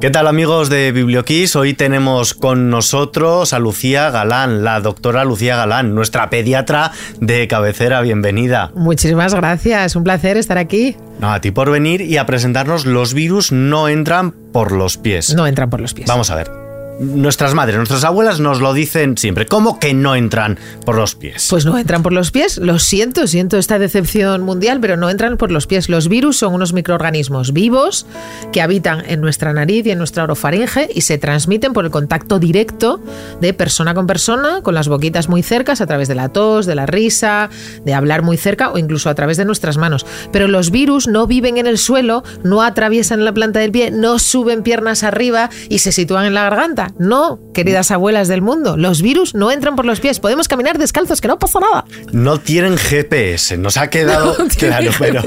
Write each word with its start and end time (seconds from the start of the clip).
¿Qué 0.00 0.10
tal 0.10 0.28
amigos 0.28 0.68
de 0.68 0.92
Biblioquiz? 0.92 1.56
Hoy 1.56 1.74
tenemos 1.74 2.32
con 2.32 2.70
nosotros 2.70 3.52
a 3.52 3.58
Lucía 3.58 4.10
Galán, 4.10 4.62
la 4.62 4.80
doctora 4.80 5.24
Lucía 5.24 5.56
Galán, 5.56 5.92
nuestra 5.92 6.30
pediatra 6.30 6.92
de 7.20 7.48
cabecera. 7.48 8.00
Bienvenida. 8.00 8.70
Muchísimas 8.76 9.34
gracias, 9.34 9.96
un 9.96 10.04
placer 10.04 10.36
estar 10.36 10.56
aquí. 10.56 10.96
No, 11.18 11.32
a 11.32 11.40
ti 11.40 11.50
por 11.50 11.72
venir 11.72 12.00
y 12.02 12.16
a 12.16 12.26
presentarnos 12.26 12.86
Los 12.86 13.12
virus 13.12 13.50
no 13.50 13.88
entran 13.88 14.30
por 14.52 14.70
los 14.70 14.98
pies. 14.98 15.34
No 15.34 15.48
entran 15.48 15.68
por 15.68 15.80
los 15.80 15.94
pies. 15.94 16.06
Vamos 16.06 16.30
a 16.30 16.36
ver 16.36 16.67
nuestras 16.98 17.54
madres, 17.54 17.76
nuestras 17.76 18.04
abuelas 18.04 18.40
nos 18.40 18.60
lo 18.60 18.72
dicen 18.72 19.16
siempre. 19.16 19.46
¿Cómo 19.46 19.78
que 19.78 19.94
no 19.94 20.14
entran 20.14 20.58
por 20.84 20.96
los 20.96 21.14
pies? 21.14 21.46
Pues 21.50 21.64
no 21.64 21.78
entran 21.78 22.02
por 22.02 22.12
los 22.12 22.30
pies. 22.30 22.58
Lo 22.58 22.78
siento, 22.78 23.26
siento 23.26 23.56
esta 23.56 23.78
decepción 23.78 24.42
mundial, 24.42 24.80
pero 24.80 24.96
no 24.96 25.08
entran 25.08 25.36
por 25.36 25.50
los 25.50 25.66
pies. 25.66 25.88
Los 25.88 26.08
virus 26.08 26.38
son 26.38 26.54
unos 26.54 26.72
microorganismos 26.72 27.52
vivos 27.52 28.06
que 28.52 28.62
habitan 28.62 29.04
en 29.06 29.20
nuestra 29.20 29.52
nariz 29.52 29.86
y 29.86 29.90
en 29.90 29.98
nuestra 29.98 30.24
orofaringe 30.24 30.88
y 30.92 31.02
se 31.02 31.18
transmiten 31.18 31.72
por 31.72 31.84
el 31.84 31.90
contacto 31.90 32.38
directo 32.38 33.00
de 33.40 33.54
persona 33.54 33.94
con 33.94 34.06
persona, 34.06 34.62
con 34.62 34.74
las 34.74 34.88
boquitas 34.88 35.28
muy 35.28 35.42
cercas, 35.42 35.80
a 35.80 35.86
través 35.86 36.08
de 36.08 36.14
la 36.14 36.30
tos, 36.30 36.66
de 36.66 36.74
la 36.74 36.86
risa, 36.86 37.50
de 37.84 37.94
hablar 37.94 38.22
muy 38.22 38.36
cerca 38.36 38.70
o 38.70 38.78
incluso 38.78 39.08
a 39.08 39.14
través 39.14 39.36
de 39.36 39.44
nuestras 39.44 39.76
manos. 39.76 40.04
Pero 40.32 40.48
los 40.48 40.70
virus 40.70 41.06
no 41.06 41.26
viven 41.26 41.58
en 41.58 41.66
el 41.66 41.78
suelo, 41.78 42.24
no 42.42 42.62
atraviesan 42.62 43.24
la 43.24 43.32
planta 43.32 43.60
del 43.60 43.70
pie, 43.70 43.90
no 43.90 44.18
suben 44.18 44.62
piernas 44.62 45.04
arriba 45.04 45.50
y 45.68 45.78
se 45.78 45.92
sitúan 45.92 46.26
en 46.26 46.34
la 46.34 46.42
garganta 46.42 46.87
no, 46.98 47.40
queridas 47.54 47.90
abuelas 47.90 48.28
del 48.28 48.42
mundo, 48.42 48.76
los 48.76 49.02
virus 49.02 49.34
no 49.34 49.50
entran 49.50 49.76
por 49.76 49.84
los 49.84 50.00
pies, 50.00 50.20
podemos 50.20 50.48
caminar 50.48 50.78
descalzos, 50.78 51.20
que 51.20 51.28
no 51.28 51.38
pasa 51.38 51.60
nada. 51.60 51.84
No 52.12 52.38
tienen 52.38 52.76
GPS, 52.76 53.56
nos 53.58 53.76
ha 53.76 53.90
quedado 53.90 54.36
claro, 54.58 54.90
pero, 54.98 55.22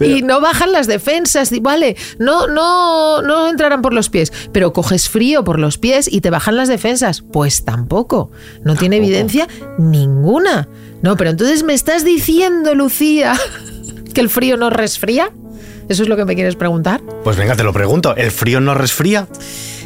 Y 0.00 0.22
no 0.22 0.40
bajan 0.40 0.72
las 0.72 0.86
defensas, 0.86 1.50
vale, 1.60 1.96
no, 2.18 2.46
no, 2.46 3.22
no 3.22 3.48
entrarán 3.48 3.82
por 3.82 3.94
los 3.94 4.10
pies, 4.10 4.32
pero 4.52 4.72
coges 4.72 5.08
frío 5.08 5.44
por 5.44 5.58
los 5.58 5.78
pies 5.78 6.10
y 6.10 6.20
te 6.20 6.30
bajan 6.30 6.56
las 6.56 6.68
defensas, 6.68 7.22
pues 7.22 7.64
tampoco, 7.64 8.30
no 8.64 8.76
tiene 8.76 8.96
evidencia 8.96 9.48
ninguna. 9.78 10.68
No, 11.02 11.16
pero 11.16 11.30
entonces 11.30 11.64
me 11.64 11.74
estás 11.74 12.04
diciendo, 12.04 12.74
Lucía, 12.74 13.34
que 14.14 14.20
el 14.20 14.30
frío 14.30 14.56
no 14.56 14.70
resfría. 14.70 15.30
¿Eso 15.88 16.04
es 16.04 16.08
lo 16.08 16.16
que 16.16 16.24
me 16.24 16.34
quieres 16.34 16.54
preguntar? 16.54 17.02
Pues 17.24 17.36
venga, 17.36 17.56
te 17.56 17.64
lo 17.64 17.72
pregunto. 17.72 18.14
¿El 18.16 18.30
frío 18.30 18.60
no 18.60 18.72
resfría? 18.72 19.26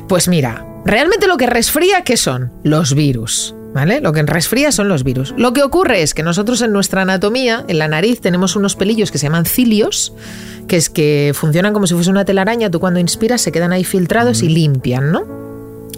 Pues 0.09 0.29
mira, 0.29 0.65
realmente 0.87 1.27
lo 1.27 1.37
que 1.37 1.47
resfría, 1.47 2.03
¿qué 2.03 2.17
son? 2.17 2.53
Los 2.63 2.95
virus. 2.95 3.55
¿Vale? 3.75 4.01
Lo 4.01 4.15
que 4.15 4.23
resfría 4.23 4.73
son 4.73 4.89
los 4.89 5.05
virus. 5.05 5.35
Lo 5.37 5.53
que 5.53 5.63
ocurre 5.63 6.01
es 6.01 6.15
que 6.15 6.23
nosotros 6.23 6.63
en 6.63 6.73
nuestra 6.73 7.03
anatomía, 7.03 7.63
en 7.69 7.79
la 7.79 7.89
nariz, 7.89 8.23
tenemos 8.23 8.57
unos 8.57 8.75
pelillos 8.75 9.11
que 9.11 9.19
se 9.19 9.27
llaman 9.27 9.45
cilios, 9.45 10.15
que 10.67 10.77
es 10.79 10.89
que 10.89 11.33
funcionan 11.35 11.75
como 11.75 11.87
si 11.87 11.93
fuese 11.93 12.09
una 12.09 12.25
telaraña. 12.25 12.71
Tú 12.71 12.81
cuando 12.81 13.01
inspiras 13.01 13.43
se 13.43 13.53
quedan 13.53 13.73
ahí 13.73 13.85
filtrados 13.85 14.43
y 14.43 14.49
limpian, 14.49 15.13
¿no? 15.13 15.46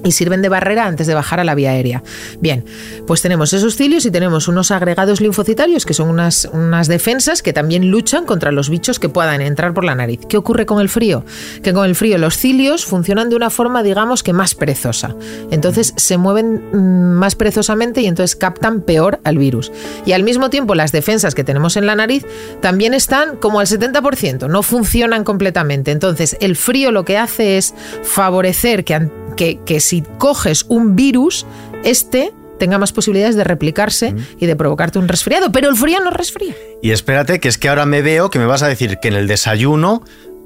Y 0.05 0.13
sirven 0.13 0.43
de 0.43 0.49
barrera 0.49 0.87
antes 0.87 1.07
de 1.07 1.15
bajar 1.15 1.41
a 1.41 1.45
la 1.45 1.55
vía 1.55 1.71
aérea. 1.71 2.03
Bien, 2.41 2.65
pues 3.07 3.23
tenemos 3.23 3.53
esos 3.53 3.77
cilios 3.77 4.07
y 4.07 4.11
tenemos 4.11 4.49
unos 4.49 4.71
agregados 4.71 5.21
linfocitarios 5.21 5.85
que 5.85 5.95
son 5.95 6.09
unas, 6.09 6.49
unas 6.53 6.89
defensas 6.89 7.43
que 7.43 7.53
también 7.53 7.91
luchan 7.91 8.27
contra 8.27 8.53
los 8.53 8.71
bichos 8.71 8.99
que 8.99 9.09
puedan 9.09 9.41
entrar 9.41 9.75
por 9.75 9.85
la 9.85 9.95
nariz. 9.95 10.21
¿Qué 10.29 10.37
ocurre 10.37 10.67
con 10.67 10.81
el 10.81 10.89
frío? 10.89 11.25
Que 11.63 11.73
con 11.73 11.85
el 11.85 11.95
frío 11.95 12.19
los 12.19 12.37
cilios 12.37 12.85
funcionan 12.85 13.29
de 13.31 13.37
una 13.37 13.51
forma, 13.51 13.83
digamos, 13.83 14.23
que 14.23 14.33
más 14.33 14.55
perezosa. 14.55 15.15
Entonces 15.51 15.95
se 15.97 16.19
mueven 16.19 16.63
mm, 16.73 17.19
más 17.19 17.35
perezosamente 17.35 18.01
y 18.01 18.07
entonces 18.07 18.37
captan 18.37 18.83
peor 18.83 19.21
al 19.25 19.39
virus. 19.39 19.73
Y 20.07 20.13
al 20.13 20.23
mismo 20.23 20.51
tiempo 20.51 20.75
las 20.75 20.93
defensas 20.93 21.35
que 21.35 21.45
tenemos 21.45 21.77
en 21.77 21.87
la 21.87 21.95
nariz 21.95 22.27
también 22.61 22.95
están 22.95 23.37
como 23.37 23.61
al 23.61 23.67
70%, 23.67 24.49
no 24.49 24.63
funcionan 24.63 25.25
completamente. 25.25 25.91
Entonces 25.91 26.37
el 26.41 26.57
frío 26.57 26.93
lo 26.93 27.05
que 27.05 27.19
hace 27.19 27.59
es 27.59 27.75
favorecer 28.03 28.85
que 28.85 28.95
que, 29.39 29.81
si 29.81 30.03
coges 30.19 30.67
un 30.69 30.97
virus, 30.97 31.47
este 31.85 32.33
tenga 32.59 32.77
más 32.77 32.93
posibilidades 32.93 33.37
de 33.37 33.45
replicarse 33.45 34.17
y 34.41 34.47
de 34.47 34.57
provocarte 34.57 34.99
un 34.99 35.07
resfriado, 35.07 35.53
pero 35.53 35.69
el 35.69 35.77
frío 35.77 36.01
no 36.01 36.11
resfría. 36.11 36.55
Y 36.83 36.91
espérate, 36.91 37.39
que 37.39 37.47
es 37.47 37.57
que 37.57 37.69
ahora 37.69 37.87
me 37.87 38.03
veo 38.03 38.31
que 38.31 38.41
me 38.41 38.47
vas 38.47 38.65
a 38.65 38.69
decir 38.69 38.99
que 39.01 39.07
en 39.07 39.15
el 39.15 39.29
desayuno 39.29 40.03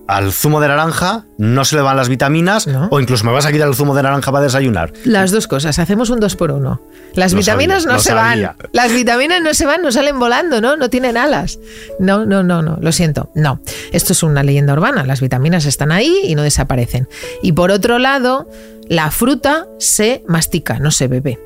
al 0.09 0.33
zumo 0.33 0.61
de 0.61 0.69
naranja 0.69 1.25
no 1.39 1.65
se 1.65 1.77
le 1.77 1.83
van 1.83 1.97
las 1.97 2.09
vitaminas 2.09 2.69
o 2.91 3.01
incluso 3.01 3.25
me 3.25 3.33
vas 3.33 3.47
a 3.47 3.53
quitar 3.53 3.69
el 3.69 3.75
zumo 3.75 3.95
de 3.95 4.03
naranja 4.03 4.31
para 4.31 4.45
desayunar. 4.45 4.93
Las 5.05 5.31
dos 5.31 5.47
cosas, 5.47 5.79
hacemos 5.79 6.11
un 6.11 6.21
dos 6.21 6.37
por 6.37 6.51
uno. 6.51 6.83
Las 7.15 7.35
vitaminas 7.35 7.87
no, 7.87 7.99
se 7.99 8.13
van. 8.13 8.55
Las 8.73 8.93
vitaminas 8.93 9.41
no 9.43 9.55
se 9.55 9.65
van, 9.65 9.83
no 9.83 9.93
salen 9.93 10.19
volando, 10.19 10.61
¿no? 10.61 10.77
No 10.77 10.91
tienen 10.91 11.17
alas. 11.17 11.59
No, 11.99 12.27
no, 12.27 12.43
no, 12.43 12.63
no, 12.63 12.79
lo 12.81 12.93
siento. 12.93 13.31
No, 13.35 13.61
esto 13.93 14.13
es 14.13 14.23
una 14.23 14.43
leyenda 14.43 14.73
urbana. 14.73 15.05
Las 15.05 15.21
vitaminas 15.21 15.67
están 15.67 15.93
ahí 15.93 16.15
y 16.25 16.35
no 16.35 16.43
desaparecen. 16.43 17.09
Y 17.43 17.53
por 17.53 17.71
otro 17.71 17.99
lado, 17.99 18.49
la 18.93 19.11
fruta 19.11 19.67
se 19.79 20.23
mastica, 20.29 20.79
no 20.79 20.91
se 20.91 21.09
bebe. 21.09 21.39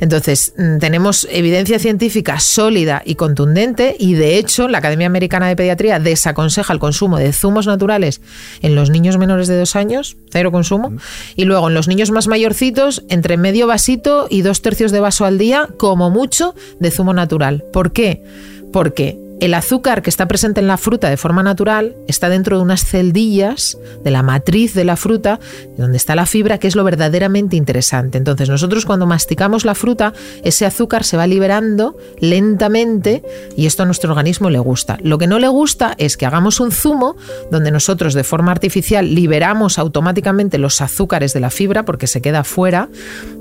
Entonces, 0.00 0.54
mm, 0.56 0.78
tenemos 0.78 1.28
evidencia 1.30 1.78
científica 1.78 2.40
sólida 2.40 3.02
y 3.04 3.14
contundente 3.14 3.94
y 3.96 4.14
de 4.14 4.38
hecho 4.38 4.66
la 4.68 4.78
Academia 4.78 5.06
Americana 5.06 5.46
de 5.46 5.54
Pediatría 5.54 6.00
desaconseja 6.00 6.72
el 6.72 6.80
consumo 6.80 7.18
de 7.18 7.32
zumos 7.32 7.68
naturales 7.68 8.22
en 8.60 8.74
los 8.74 8.90
niños 8.90 9.18
menores 9.18 9.46
de 9.46 9.56
dos 9.56 9.76
años, 9.76 10.16
cero 10.30 10.50
consumo, 10.50 10.94
y 11.36 11.44
luego 11.44 11.68
en 11.68 11.74
los 11.74 11.86
niños 11.86 12.10
más 12.10 12.26
mayorcitos 12.26 13.04
entre 13.08 13.36
medio 13.36 13.68
vasito 13.68 14.26
y 14.28 14.42
dos 14.42 14.60
tercios 14.60 14.90
de 14.90 15.00
vaso 15.00 15.26
al 15.26 15.38
día, 15.38 15.68
como 15.76 16.10
mucho, 16.10 16.56
de 16.80 16.90
zumo 16.90 17.12
natural. 17.12 17.64
¿Por 17.72 17.92
qué? 17.92 18.24
Porque 18.72 19.23
el 19.40 19.54
azúcar 19.54 20.02
que 20.02 20.10
está 20.10 20.26
presente 20.26 20.60
en 20.60 20.66
la 20.66 20.76
fruta 20.76 21.10
de 21.10 21.16
forma 21.16 21.42
natural 21.42 21.96
está 22.06 22.28
dentro 22.28 22.56
de 22.56 22.62
unas 22.62 22.84
celdillas 22.84 23.76
de 24.02 24.10
la 24.10 24.22
matriz 24.22 24.74
de 24.74 24.84
la 24.84 24.96
fruta, 24.96 25.40
donde 25.76 25.96
está 25.96 26.14
la 26.14 26.26
fibra, 26.26 26.58
que 26.58 26.68
es 26.68 26.76
lo 26.76 26.84
verdaderamente 26.84 27.56
interesante. 27.56 28.18
Entonces 28.18 28.48
nosotros 28.48 28.86
cuando 28.86 29.06
masticamos 29.06 29.64
la 29.64 29.74
fruta, 29.74 30.12
ese 30.44 30.66
azúcar 30.66 31.04
se 31.04 31.16
va 31.16 31.26
liberando 31.26 31.96
lentamente 32.20 33.22
y 33.56 33.66
esto 33.66 33.82
a 33.82 33.86
nuestro 33.86 34.10
organismo 34.10 34.50
le 34.50 34.58
gusta. 34.58 34.98
Lo 35.02 35.18
que 35.18 35.26
no 35.26 35.38
le 35.38 35.48
gusta 35.48 35.94
es 35.98 36.16
que 36.16 36.26
hagamos 36.26 36.60
un 36.60 36.70
zumo 36.70 37.16
donde 37.50 37.70
nosotros 37.70 38.14
de 38.14 38.24
forma 38.24 38.52
artificial 38.52 39.14
liberamos 39.14 39.78
automáticamente 39.78 40.58
los 40.58 40.80
azúcares 40.80 41.32
de 41.32 41.40
la 41.40 41.50
fibra 41.50 41.84
porque 41.84 42.06
se 42.06 42.22
queda 42.22 42.44
fuera 42.44 42.88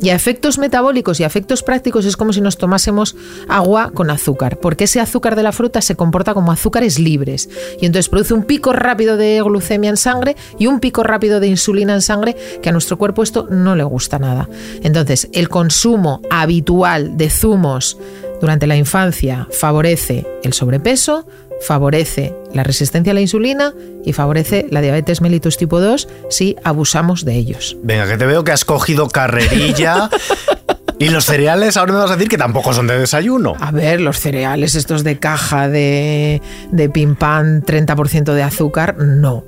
y 0.01 0.09
a 0.09 0.15
efectos 0.15 0.57
metabólicos 0.57 1.19
y 1.19 1.23
efectos 1.23 1.63
prácticos 1.63 2.05
es 2.05 2.17
como 2.17 2.33
si 2.33 2.41
nos 2.41 2.57
tomásemos 2.57 3.15
agua 3.47 3.91
con 3.93 4.09
azúcar, 4.09 4.57
porque 4.57 4.85
ese 4.85 4.99
azúcar 4.99 5.35
de 5.35 5.43
la 5.43 5.51
fruta 5.51 5.81
se 5.81 5.92
comporta 5.95 6.33
como 6.33 6.51
azúcares 6.51 6.99
libres 6.99 7.49
y 7.79 7.85
entonces 7.85 8.09
produce 8.09 8.33
un 8.33 8.43
pico 8.43 8.73
rápido 8.73 9.17
de 9.17 9.41
glucemia 9.41 9.89
en 9.89 9.97
sangre 9.97 10.35
y 10.57 10.67
un 10.67 10.79
pico 10.79 11.03
rápido 11.03 11.39
de 11.39 11.47
insulina 11.47 11.93
en 11.93 12.01
sangre 12.01 12.35
que 12.61 12.69
a 12.69 12.71
nuestro 12.71 12.97
cuerpo 12.97 13.23
esto 13.23 13.47
no 13.49 13.75
le 13.75 13.83
gusta 13.83 14.19
nada. 14.19 14.49
Entonces, 14.81 15.29
el 15.33 15.49
consumo 15.49 16.21
habitual 16.29 17.17
de 17.17 17.29
zumos 17.29 17.97
durante 18.41 18.67
la 18.67 18.75
infancia 18.75 19.47
favorece 19.51 20.25
el 20.43 20.53
sobrepeso, 20.53 21.25
favorece 21.61 22.35
la 22.53 22.63
resistencia 22.63 23.11
a 23.11 23.13
la 23.13 23.21
insulina 23.21 23.73
y 24.03 24.13
favorece 24.13 24.67
la 24.69 24.81
diabetes 24.81 25.21
mellitus 25.21 25.57
tipo 25.57 25.79
2 25.79 26.07
si 26.29 26.57
abusamos 26.63 27.25
de 27.25 27.35
ellos. 27.35 27.77
Venga, 27.83 28.07
que 28.07 28.17
te 28.17 28.25
veo 28.25 28.43
que 28.43 28.51
has 28.51 28.65
cogido 28.65 29.07
carrerilla 29.07 30.09
Y 31.03 31.09
los 31.09 31.25
cereales, 31.25 31.75
ahora 31.75 31.91
me 31.91 31.99
vas 31.99 32.11
a 32.11 32.15
decir 32.15 32.29
que 32.29 32.37
tampoco 32.37 32.71
son 32.71 32.87
de 32.87 32.97
desayuno. 32.97 33.55
A 33.59 33.71
ver, 33.71 33.99
los 33.99 34.21
cereales 34.21 34.73
estos 34.73 35.03
de 35.03 35.19
caja 35.19 35.67
de, 35.67 36.41
de 36.71 36.89
pim 36.89 37.15
pam, 37.15 37.61
30% 37.61 38.31
de 38.31 38.41
azúcar, 38.41 38.95
no. 38.97 39.43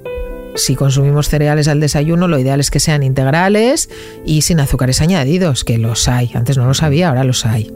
Si 0.56 0.76
consumimos 0.76 1.30
cereales 1.30 1.70
al 1.70 1.80
desayuno, 1.80 2.28
lo 2.28 2.40
ideal 2.40 2.60
es 2.60 2.72
que 2.72 2.82
sean 2.82 3.04
integrales 3.04 3.90
y 4.26 4.42
sin 4.42 4.60
azúcares 4.60 5.00
añadidos, 5.00 5.64
que 5.64 5.78
los 5.78 6.10
hay. 6.10 6.30
Antes 6.34 6.58
no 6.58 6.66
los 6.66 6.84
había, 6.84 7.08
ahora 7.08 7.24
los 7.24 7.46
hay. 7.46 7.72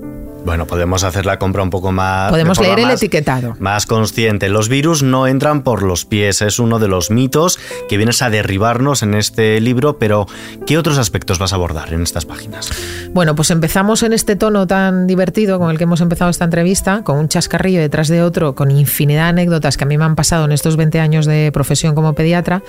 Bueno, 0.45 0.66
podemos 0.66 1.03
hacer 1.03 1.25
la 1.25 1.38
compra 1.38 1.63
un 1.63 1.69
poco 1.69 1.91
más. 1.91 2.31
Podemos 2.31 2.59
leer 2.59 2.79
el 2.79 2.89
etiquetado. 2.91 3.55
Más 3.59 3.85
consciente. 3.85 4.50
Los 4.50 4.69
virus 4.69 5.03
no 5.03 5.27
entran 5.27 5.63
por 5.63 5.83
los 5.83 6.05
pies. 6.05 6.41
Es 6.41 6.59
uno 6.59 6.79
de 6.79 6.88
los 6.88 7.11
mitos 7.11 7.59
que 7.88 7.97
vienes 7.97 8.22
a 8.22 8.29
derribarnos 8.29 9.03
en 9.03 9.13
este 9.13 9.59
libro. 9.61 9.97
Pero, 9.97 10.27
¿qué 10.65 10.77
otros 10.77 10.97
aspectos 10.97 11.39
vas 11.39 11.53
a 11.53 11.56
abordar 11.56 11.94
en 11.94 12.03
estas 12.03 12.25
páginas? 12.25 12.71
Bueno, 13.13 13.36
pues 13.36 13.51
empezamos 13.51 14.03
en 14.03 14.13
este 14.13 14.36
tono 14.36 14.65
tan 14.65 15.07
divertido 15.07 15.59
con 15.59 15.69
el 15.71 15.77
que 15.77 15.83
hemos 15.83 16.01
empezado 16.01 16.31
esta 16.31 16.45
entrevista, 16.45 17.03
con 17.03 17.18
un 17.18 17.27
chascarrillo 17.27 17.80
detrás 17.80 18.07
de 18.07 18.21
otro, 18.21 18.56
con 18.56 18.71
infinidad 18.71 19.24
de 19.24 19.30
anécdotas 19.30 19.77
que 19.77 19.83
a 19.83 19.88
mí 19.88 19.97
me 19.97 20.06
han 20.06 20.15
pasado 20.15 20.45
en 20.45 20.51
estos 20.51 20.77
20 20.77 21.00
años 21.00 21.25
de 21.25 21.51
profesión 21.51 21.95
como 21.95 22.13
pediatra. 22.13 22.63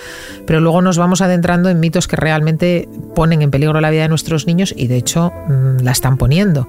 Pero 0.47 0.61
luego 0.61 0.83
nos 0.83 0.99
vamos 0.99 1.21
adentrando 1.21 1.69
en 1.69 1.81
mitos 1.81 2.09
que 2.09 2.17
realmente 2.17 2.89
ponen 3.15 3.43
en 3.43 3.51
peligro 3.51 3.81
la 3.81 3.91
vida 3.91 4.03
de 4.03 4.09
nuestros 4.09 4.47
niños 4.47 4.75
y, 4.77 4.87
de 4.87 4.97
hecho, 4.97 5.33
mm, 5.49 5.83
la 5.83 5.93
están 5.93 6.17
poniendo. 6.17 6.69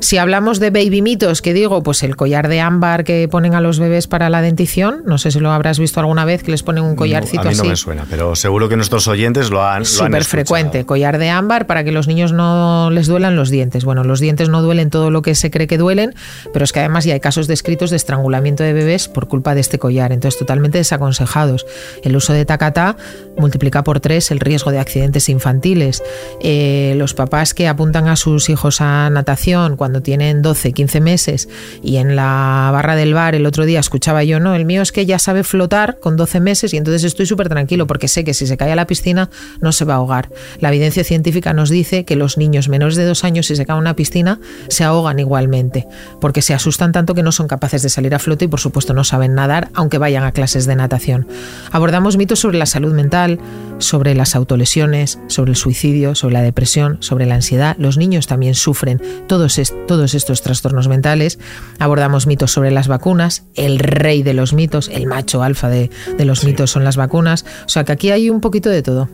Si 0.00 0.18
hablamos 0.18 0.33
hablamos 0.34 0.58
de 0.58 0.70
baby 0.70 1.00
mitos, 1.00 1.42
que 1.42 1.54
digo, 1.54 1.84
pues 1.84 2.02
el 2.02 2.16
collar 2.16 2.48
de 2.48 2.60
ámbar 2.60 3.04
que 3.04 3.28
ponen 3.28 3.54
a 3.54 3.60
los 3.60 3.78
bebés 3.78 4.08
para 4.08 4.28
la 4.30 4.42
dentición, 4.42 5.02
no 5.06 5.16
sé 5.16 5.30
si 5.30 5.38
lo 5.38 5.52
habrás 5.52 5.78
visto 5.78 6.00
alguna 6.00 6.24
vez, 6.24 6.42
que 6.42 6.50
les 6.50 6.64
ponen 6.64 6.82
un 6.82 6.96
collarcito 6.96 7.42
así. 7.42 7.50
a 7.50 7.52
mí 7.52 7.56
no 7.58 7.64
me 7.64 7.76
suena, 7.76 8.04
pero 8.10 8.34
seguro 8.34 8.68
que 8.68 8.74
nuestros 8.74 9.06
oyentes 9.06 9.50
lo 9.50 9.64
han 9.64 9.84
Súper 9.84 10.24
frecuente, 10.24 10.84
collar 10.84 11.18
de 11.18 11.30
ámbar 11.30 11.68
para 11.68 11.84
que 11.84 11.92
los 11.92 12.08
niños 12.08 12.32
no 12.32 12.90
les 12.90 13.06
duelan 13.06 13.36
los 13.36 13.48
dientes. 13.48 13.84
Bueno, 13.84 14.02
los 14.02 14.18
dientes 14.18 14.48
no 14.48 14.60
duelen 14.60 14.90
todo 14.90 15.12
lo 15.12 15.22
que 15.22 15.36
se 15.36 15.52
cree 15.52 15.68
que 15.68 15.78
duelen, 15.78 16.16
pero 16.52 16.64
es 16.64 16.72
que 16.72 16.80
además 16.80 17.04
ya 17.04 17.14
hay 17.14 17.20
casos 17.20 17.46
descritos 17.46 17.90
de 17.90 17.96
estrangulamiento 17.96 18.64
de 18.64 18.72
bebés 18.72 19.06
por 19.06 19.28
culpa 19.28 19.54
de 19.54 19.60
este 19.60 19.78
collar, 19.78 20.10
entonces 20.10 20.36
totalmente 20.36 20.78
desaconsejados. 20.78 21.64
El 22.02 22.16
uso 22.16 22.32
de 22.32 22.44
tacatá 22.44 22.96
multiplica 23.36 23.84
por 23.84 24.00
tres 24.00 24.32
el 24.32 24.40
riesgo 24.40 24.72
de 24.72 24.80
accidentes 24.80 25.28
infantiles. 25.28 26.02
Eh, 26.40 26.94
los 26.96 27.14
papás 27.14 27.54
que 27.54 27.68
apuntan 27.68 28.08
a 28.08 28.16
sus 28.16 28.48
hijos 28.48 28.80
a 28.80 29.10
natación 29.10 29.76
cuando 29.76 30.02
tienen 30.02 30.23
12, 30.32 30.72
15 30.72 31.00
meses 31.00 31.48
y 31.82 31.96
en 31.96 32.16
la 32.16 32.70
barra 32.72 32.96
del 32.96 33.14
bar 33.14 33.34
el 33.34 33.46
otro 33.46 33.64
día 33.64 33.80
escuchaba 33.80 34.24
yo, 34.24 34.40
no, 34.40 34.54
el 34.54 34.64
mío 34.64 34.82
es 34.82 34.92
que 34.92 35.06
ya 35.06 35.18
sabe 35.18 35.44
flotar 35.44 35.98
con 36.00 36.16
12 36.16 36.40
meses 36.40 36.72
y 36.72 36.76
entonces 36.76 37.04
estoy 37.04 37.26
súper 37.26 37.48
tranquilo 37.48 37.86
porque 37.86 38.08
sé 38.08 38.24
que 38.24 38.34
si 38.34 38.46
se 38.46 38.56
cae 38.56 38.72
a 38.72 38.76
la 38.76 38.86
piscina 38.86 39.30
no 39.60 39.72
se 39.72 39.84
va 39.84 39.94
a 39.94 39.96
ahogar. 39.96 40.30
La 40.60 40.68
evidencia 40.68 41.04
científica 41.04 41.52
nos 41.52 41.70
dice 41.70 42.04
que 42.04 42.16
los 42.16 42.38
niños 42.38 42.68
menores 42.68 42.96
de 42.96 43.04
dos 43.04 43.24
años 43.24 43.46
si 43.46 43.56
se 43.56 43.66
caen 43.66 43.78
a 43.78 43.80
una 43.80 43.96
piscina 43.96 44.40
se 44.68 44.84
ahogan 44.84 45.18
igualmente 45.18 45.86
porque 46.20 46.42
se 46.42 46.54
asustan 46.54 46.92
tanto 46.92 47.14
que 47.14 47.22
no 47.22 47.32
son 47.32 47.48
capaces 47.48 47.82
de 47.82 47.88
salir 47.88 48.14
a 48.14 48.18
flote 48.18 48.46
y 48.46 48.48
por 48.48 48.60
supuesto 48.60 48.94
no 48.94 49.04
saben 49.04 49.34
nadar 49.34 49.68
aunque 49.74 49.98
vayan 49.98 50.24
a 50.24 50.32
clases 50.32 50.66
de 50.66 50.76
natación. 50.76 51.26
Abordamos 51.72 52.16
mitos 52.16 52.38
sobre 52.38 52.58
la 52.58 52.66
salud 52.66 52.92
mental, 52.92 53.38
sobre 53.78 54.14
las 54.14 54.36
autolesiones, 54.36 55.18
sobre 55.28 55.50
el 55.50 55.56
suicidio, 55.56 56.14
sobre 56.14 56.34
la 56.34 56.42
depresión, 56.42 56.98
sobre 57.00 57.26
la 57.26 57.34
ansiedad. 57.34 57.76
Los 57.78 57.96
niños 57.96 58.26
también 58.26 58.54
sufren 58.54 59.00
todos, 59.26 59.60
todos 59.86 60.13
estos 60.14 60.42
trastornos 60.42 60.88
mentales. 60.88 61.38
Abordamos 61.78 62.26
mitos 62.26 62.52
sobre 62.52 62.70
las 62.70 62.88
vacunas, 62.88 63.44
el 63.54 63.78
rey 63.78 64.22
de 64.22 64.34
los 64.34 64.52
mitos, 64.52 64.88
el 64.88 65.06
macho 65.06 65.42
alfa 65.42 65.68
de, 65.68 65.90
los 66.18 66.44
mitos 66.44 66.70
son 66.70 66.84
las 66.84 66.96
vacunas. 66.96 67.44
O 67.66 67.68
sea 67.68 67.84
que 67.84 67.92
aquí 67.92 68.10
hay 68.10 68.30
un 68.30 68.40
poquito 68.40 68.70
de 68.70 68.82
todo. 68.82 69.08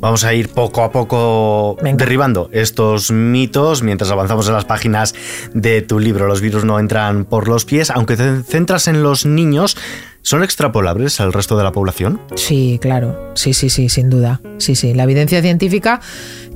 Vamos 0.00 0.24
a 0.24 0.32
ir 0.34 0.48
poco 0.48 0.82
a 0.82 0.92
poco 0.92 1.76
derribando 1.82 2.48
estos 2.52 3.10
mitos 3.10 3.82
mientras 3.82 4.10
avanzamos 4.10 4.46
en 4.46 4.54
las 4.54 4.64
páginas 4.64 5.14
de 5.52 5.82
tu 5.82 5.98
libro. 5.98 6.26
Los 6.26 6.40
virus 6.40 6.64
no 6.64 6.78
entran 6.78 7.24
por 7.24 7.48
los 7.48 7.64
pies, 7.64 7.90
aunque 7.90 8.16
te 8.16 8.42
centras 8.42 8.88
en 8.88 9.02
los 9.02 9.26
niños. 9.26 9.76
¿Son 10.24 10.42
extrapolables 10.42 11.20
al 11.20 11.34
resto 11.34 11.58
de 11.58 11.64
la 11.64 11.72
población? 11.72 12.18
Sí, 12.34 12.78
claro. 12.80 13.32
Sí, 13.34 13.52
sí, 13.52 13.68
sí, 13.68 13.90
sin 13.90 14.08
duda. 14.08 14.40
Sí, 14.56 14.74
sí. 14.74 14.94
La 14.94 15.02
evidencia 15.02 15.42
científica 15.42 16.00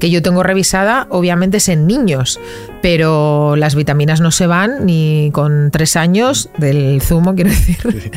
que 0.00 0.08
yo 0.08 0.22
tengo 0.22 0.42
revisada, 0.42 1.06
obviamente, 1.10 1.58
es 1.58 1.68
en 1.68 1.86
niños, 1.86 2.40
pero 2.80 3.56
las 3.56 3.74
vitaminas 3.74 4.22
no 4.22 4.30
se 4.30 4.46
van 4.46 4.86
ni 4.86 5.28
con 5.34 5.70
tres 5.70 5.96
años 5.96 6.48
del 6.56 7.02
zumo, 7.02 7.34
quiero 7.34 7.50
decir, 7.50 8.10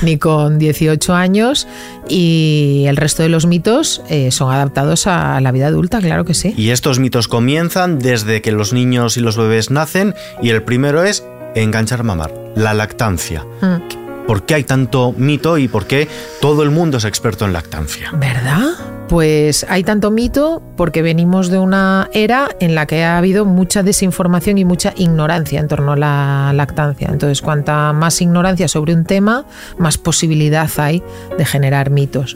ni 0.00 0.16
con 0.16 0.58
18 0.58 1.12
años, 1.12 1.68
y 2.08 2.84
el 2.88 2.96
resto 2.96 3.22
de 3.22 3.28
los 3.28 3.44
mitos 3.44 4.00
eh, 4.08 4.30
son 4.30 4.50
adaptados 4.54 5.06
a 5.06 5.38
la 5.42 5.52
vida 5.52 5.66
adulta, 5.66 6.00
claro 6.00 6.24
que 6.24 6.32
sí. 6.32 6.54
Y 6.56 6.70
estos 6.70 6.98
mitos 6.98 7.28
comienzan 7.28 7.98
desde 7.98 8.40
que 8.40 8.52
los 8.52 8.72
niños 8.72 9.18
y 9.18 9.20
los 9.20 9.36
bebés 9.36 9.70
nacen, 9.70 10.14
y 10.40 10.48
el 10.48 10.62
primero 10.62 11.04
es 11.04 11.26
enganchar 11.54 12.04
mamar, 12.04 12.32
la 12.56 12.72
lactancia. 12.72 13.44
Mm. 13.60 14.03
¿Por 14.26 14.46
qué 14.46 14.54
hay 14.54 14.64
tanto 14.64 15.12
mito 15.16 15.58
y 15.58 15.68
por 15.68 15.86
qué 15.86 16.08
todo 16.40 16.62
el 16.62 16.70
mundo 16.70 16.98
es 16.98 17.04
experto 17.04 17.44
en 17.44 17.52
lactancia? 17.52 18.10
¿Verdad? 18.14 19.03
Pues 19.08 19.66
hay 19.68 19.84
tanto 19.84 20.10
mito 20.10 20.62
porque 20.78 21.02
venimos 21.02 21.50
de 21.50 21.58
una 21.58 22.08
era 22.14 22.48
en 22.58 22.74
la 22.74 22.86
que 22.86 23.04
ha 23.04 23.18
habido 23.18 23.44
mucha 23.44 23.82
desinformación 23.82 24.56
y 24.56 24.64
mucha 24.64 24.94
ignorancia 24.96 25.60
en 25.60 25.68
torno 25.68 25.92
a 25.92 25.96
la 25.96 26.52
lactancia. 26.54 27.08
Entonces, 27.12 27.42
cuanta 27.42 27.92
más 27.92 28.22
ignorancia 28.22 28.66
sobre 28.66 28.94
un 28.94 29.04
tema, 29.04 29.44
más 29.78 29.98
posibilidad 29.98 30.70
hay 30.78 31.02
de 31.36 31.44
generar 31.44 31.90
mitos. 31.90 32.34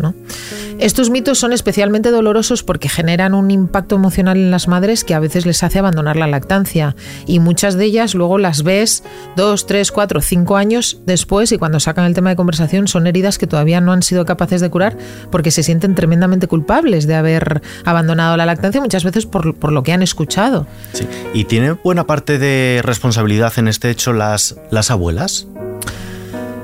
Estos 0.78 1.08
mitos 1.10 1.38
son 1.38 1.52
especialmente 1.52 2.10
dolorosos 2.10 2.62
porque 2.62 2.88
generan 2.88 3.34
un 3.34 3.50
impacto 3.50 3.96
emocional 3.96 4.36
en 4.36 4.50
las 4.50 4.68
madres 4.68 5.04
que 5.04 5.14
a 5.14 5.20
veces 5.20 5.46
les 5.46 5.62
hace 5.62 5.78
abandonar 5.78 6.16
la 6.16 6.26
lactancia. 6.26 6.94
Y 7.26 7.40
muchas 7.40 7.74
de 7.74 7.86
ellas 7.86 8.14
luego 8.14 8.36
las 8.36 8.62
ves 8.62 9.02
dos, 9.36 9.66
tres, 9.66 9.90
cuatro, 9.90 10.20
cinco 10.20 10.56
años 10.56 11.00
después 11.06 11.50
y 11.50 11.58
cuando 11.58 11.80
sacan 11.80 12.04
el 12.04 12.14
tema 12.14 12.30
de 12.30 12.36
conversación 12.36 12.88
son 12.88 13.06
heridas 13.06 13.38
que 13.38 13.46
todavía 13.46 13.80
no 13.80 13.92
han 13.92 14.02
sido 14.02 14.26
capaces 14.26 14.60
de 14.60 14.70
curar 14.70 14.96
porque 15.30 15.50
se 15.50 15.62
sienten 15.62 15.94
tremendamente 15.94 16.46
culpables 16.46 16.57
culpables 16.58 17.06
de 17.06 17.14
haber 17.14 17.62
abandonado 17.84 18.36
la 18.36 18.44
lactancia, 18.44 18.80
muchas 18.80 19.04
veces 19.04 19.26
por, 19.26 19.72
lo 19.72 19.82
que 19.84 19.92
han 19.92 20.02
escuchado. 20.02 20.66
Sí. 20.92 21.06
¿Y 21.32 21.44
tiene 21.44 21.72
buena 21.72 22.04
parte 22.04 22.38
de 22.38 22.80
responsabilidad 22.82 23.52
en 23.58 23.68
este 23.68 23.90
hecho 23.90 24.12
las, 24.12 24.56
las 24.70 24.90
abuelas? 24.90 25.46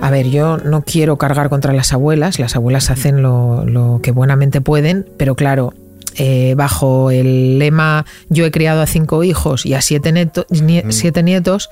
A 0.01 0.11
ver, 0.11 0.29
yo 0.31 0.59
no 0.59 0.83
quiero 0.83 1.17
cargar 1.17 1.49
contra 1.49 1.73
las 1.73 1.93
abuelas, 1.93 2.41
las 2.41 2.57
abuelas 2.57 2.91
hacen 2.91 3.23
lo, 3.23 4.01
que 4.03 4.11
buenamente 4.11 4.61
pueden, 4.61 5.09
pero 5.17 5.37
claro, 5.37 5.73
eh, 6.17 6.55
bajo 6.57 7.13
el 7.13 7.61
lema 7.61 8.05
yo 8.29 8.45
he 8.45 8.51
criado 8.51 8.83
a 8.83 8.87
cinco 8.87 9.23
hijos 9.23 9.65
y 9.65 9.75
a 9.75 9.81
siete, 9.81 10.13
mm. 10.13 10.91
siete 10.91 11.23
nietos, 11.23 11.71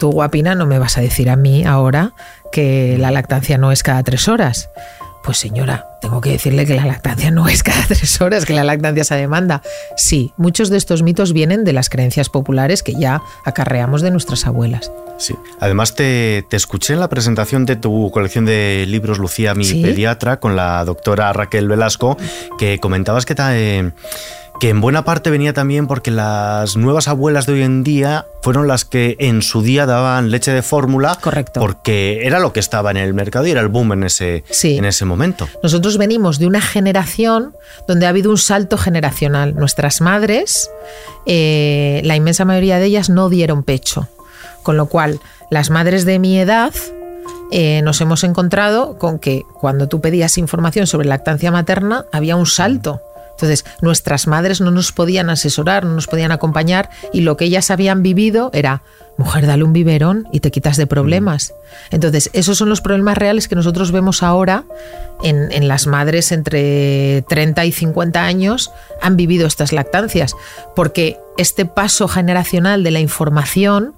tú 0.00 0.10
guapina 0.10 0.56
no 0.56 0.66
me 0.66 0.80
vas 0.80 0.98
a 0.98 1.02
decir 1.02 1.30
a 1.30 1.36
mí 1.36 1.64
ahora 1.64 2.14
que 2.52 2.96
la 2.98 3.12
lactancia 3.12 3.58
no 3.58 3.70
es 3.70 3.84
cada 3.84 4.02
tres 4.02 4.26
horas. 4.26 4.68
Pues 5.22 5.38
señora, 5.38 5.86
tengo 6.00 6.20
que 6.20 6.30
decirle 6.30 6.64
que 6.64 6.74
la 6.74 6.86
lactancia 6.86 7.30
no 7.30 7.48
es 7.48 7.62
cada 7.62 7.82
tres 7.86 8.20
horas, 8.20 8.44
que 8.44 8.54
la 8.54 8.64
lactancia 8.64 9.04
se 9.04 9.14
demanda. 9.16 9.62
Sí, 9.96 10.32
muchos 10.36 10.70
de 10.70 10.78
estos 10.78 11.02
mitos 11.02 11.32
vienen 11.32 11.64
de 11.64 11.72
las 11.72 11.90
creencias 11.90 12.28
populares 12.28 12.82
que 12.82 12.94
ya 12.94 13.22
acarreamos 13.44 14.02
de 14.02 14.10
nuestras 14.10 14.46
abuelas. 14.46 14.90
Sí, 15.18 15.34
además 15.60 15.94
te, 15.94 16.46
escuché 16.50 16.94
en 16.94 17.00
la 17.00 17.08
presentación 17.08 17.66
de 17.66 17.76
tu 17.76 18.10
colección 18.10 18.46
de 18.46 18.86
libros 18.88 19.18
Lucía, 19.18 19.54
mi 19.54 19.70
pediatra, 19.82 20.40
con 20.40 20.56
la 20.56 20.82
doctora 20.86 21.32
Raquel 21.32 21.68
Velasco, 21.68 22.16
que 22.58 22.78
comentabas 22.78 23.26
que... 23.26 23.34
te 23.34 23.92
que 24.60 24.68
en 24.68 24.82
buena 24.82 25.04
parte 25.04 25.30
venía 25.30 25.54
también 25.54 25.86
porque 25.86 26.10
las 26.10 26.76
nuevas 26.76 27.08
abuelas 27.08 27.46
de 27.46 27.54
hoy 27.54 27.62
en 27.62 27.82
día 27.82 28.26
fueron 28.42 28.68
las 28.68 28.84
que 28.84 29.16
en 29.18 29.40
su 29.40 29.62
día 29.62 29.86
daban 29.86 30.30
leche 30.30 30.52
de 30.52 30.60
fórmula. 30.60 31.16
Correcto. 31.18 31.60
Porque 31.60 32.26
era 32.26 32.38
lo 32.40 32.52
que 32.52 32.60
estaba 32.60 32.90
en 32.90 32.98
el 32.98 33.14
mercado 33.14 33.46
y 33.46 33.52
era 33.52 33.62
el 33.62 33.68
boom 33.68 33.94
en 33.94 34.04
ese, 34.04 34.44
en 34.62 34.84
ese 34.84 35.06
momento. 35.06 35.48
Nosotros 35.62 35.96
venimos 35.96 36.38
de 36.38 36.46
una 36.46 36.60
generación 36.60 37.54
donde 37.88 38.04
ha 38.04 38.10
habido 38.10 38.30
un 38.30 38.36
salto 38.36 38.76
generacional. 38.76 39.54
Nuestras 39.54 40.02
madres, 40.02 40.70
eh, 41.24 42.02
la 42.04 42.16
inmensa 42.16 42.44
mayoría 42.44 42.78
de 42.78 42.84
ellas 42.84 43.08
no 43.08 43.30
dieron 43.30 43.62
pecho. 43.62 44.08
Con 44.62 44.76
lo 44.76 44.86
cual, 44.86 45.20
las 45.50 45.70
madres 45.70 46.04
de 46.04 46.18
mi 46.18 46.38
edad 46.38 46.74
eh, 47.50 47.80
nos 47.82 47.98
hemos 48.02 48.24
encontrado 48.24 48.98
con 48.98 49.18
que 49.18 49.42
cuando 49.54 49.88
tú 49.88 50.02
pedías 50.02 50.36
información 50.36 50.86
sobre 50.86 51.08
lactancia 51.08 51.50
materna 51.50 52.04
había 52.12 52.36
un 52.36 52.44
salto. 52.44 53.00
Entonces, 53.40 53.64
nuestras 53.80 54.26
madres 54.26 54.60
no 54.60 54.70
nos 54.70 54.92
podían 54.92 55.30
asesorar, 55.30 55.86
no 55.86 55.94
nos 55.94 56.06
podían 56.06 56.30
acompañar 56.30 56.90
y 57.10 57.22
lo 57.22 57.38
que 57.38 57.46
ellas 57.46 57.70
habían 57.70 58.02
vivido 58.02 58.50
era, 58.52 58.82
mujer, 59.16 59.46
dale 59.46 59.64
un 59.64 59.72
biberón 59.72 60.28
y 60.30 60.40
te 60.40 60.50
quitas 60.50 60.76
de 60.76 60.86
problemas. 60.86 61.54
Entonces, 61.90 62.28
esos 62.34 62.58
son 62.58 62.68
los 62.68 62.82
problemas 62.82 63.16
reales 63.16 63.48
que 63.48 63.54
nosotros 63.54 63.92
vemos 63.92 64.22
ahora 64.22 64.64
en, 65.22 65.50
en 65.52 65.68
las 65.68 65.86
madres 65.86 66.32
entre 66.32 67.22
30 67.28 67.64
y 67.64 67.72
50 67.72 68.22
años 68.22 68.70
han 69.00 69.16
vivido 69.16 69.46
estas 69.46 69.72
lactancias, 69.72 70.36
porque 70.76 71.18
este 71.38 71.64
paso 71.64 72.08
generacional 72.08 72.84
de 72.84 72.90
la 72.90 73.00
información 73.00 73.94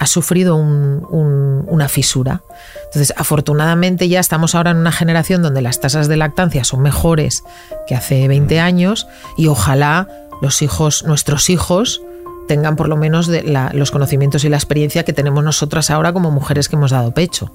ha 0.00 0.06
sufrido 0.06 0.56
una 0.56 1.88
fisura. 1.90 2.42
Entonces, 2.86 3.12
afortunadamente 3.18 4.08
ya 4.08 4.18
estamos 4.18 4.54
ahora 4.54 4.70
en 4.70 4.78
una 4.78 4.92
generación 4.92 5.42
donde 5.42 5.60
las 5.60 5.78
tasas 5.78 6.08
de 6.08 6.16
lactancia 6.16 6.64
son 6.64 6.80
mejores 6.80 7.44
que 7.86 7.94
hace 7.94 8.26
20 8.26 8.56
mm. 8.56 8.64
años 8.64 9.06
y 9.36 9.48
ojalá 9.48 10.08
los 10.40 10.62
hijos, 10.62 11.04
nuestros 11.04 11.50
hijos, 11.50 12.00
tengan 12.48 12.76
por 12.76 12.88
lo 12.88 12.96
menos 12.96 13.30
los 13.74 13.90
conocimientos 13.90 14.42
y 14.44 14.48
la 14.48 14.56
experiencia 14.56 15.04
que 15.04 15.12
tenemos 15.12 15.44
nosotras 15.44 15.90
ahora 15.90 16.14
como 16.14 16.30
mujeres 16.30 16.70
que 16.70 16.76
hemos 16.76 16.92
dado 16.92 17.12
pecho. 17.12 17.52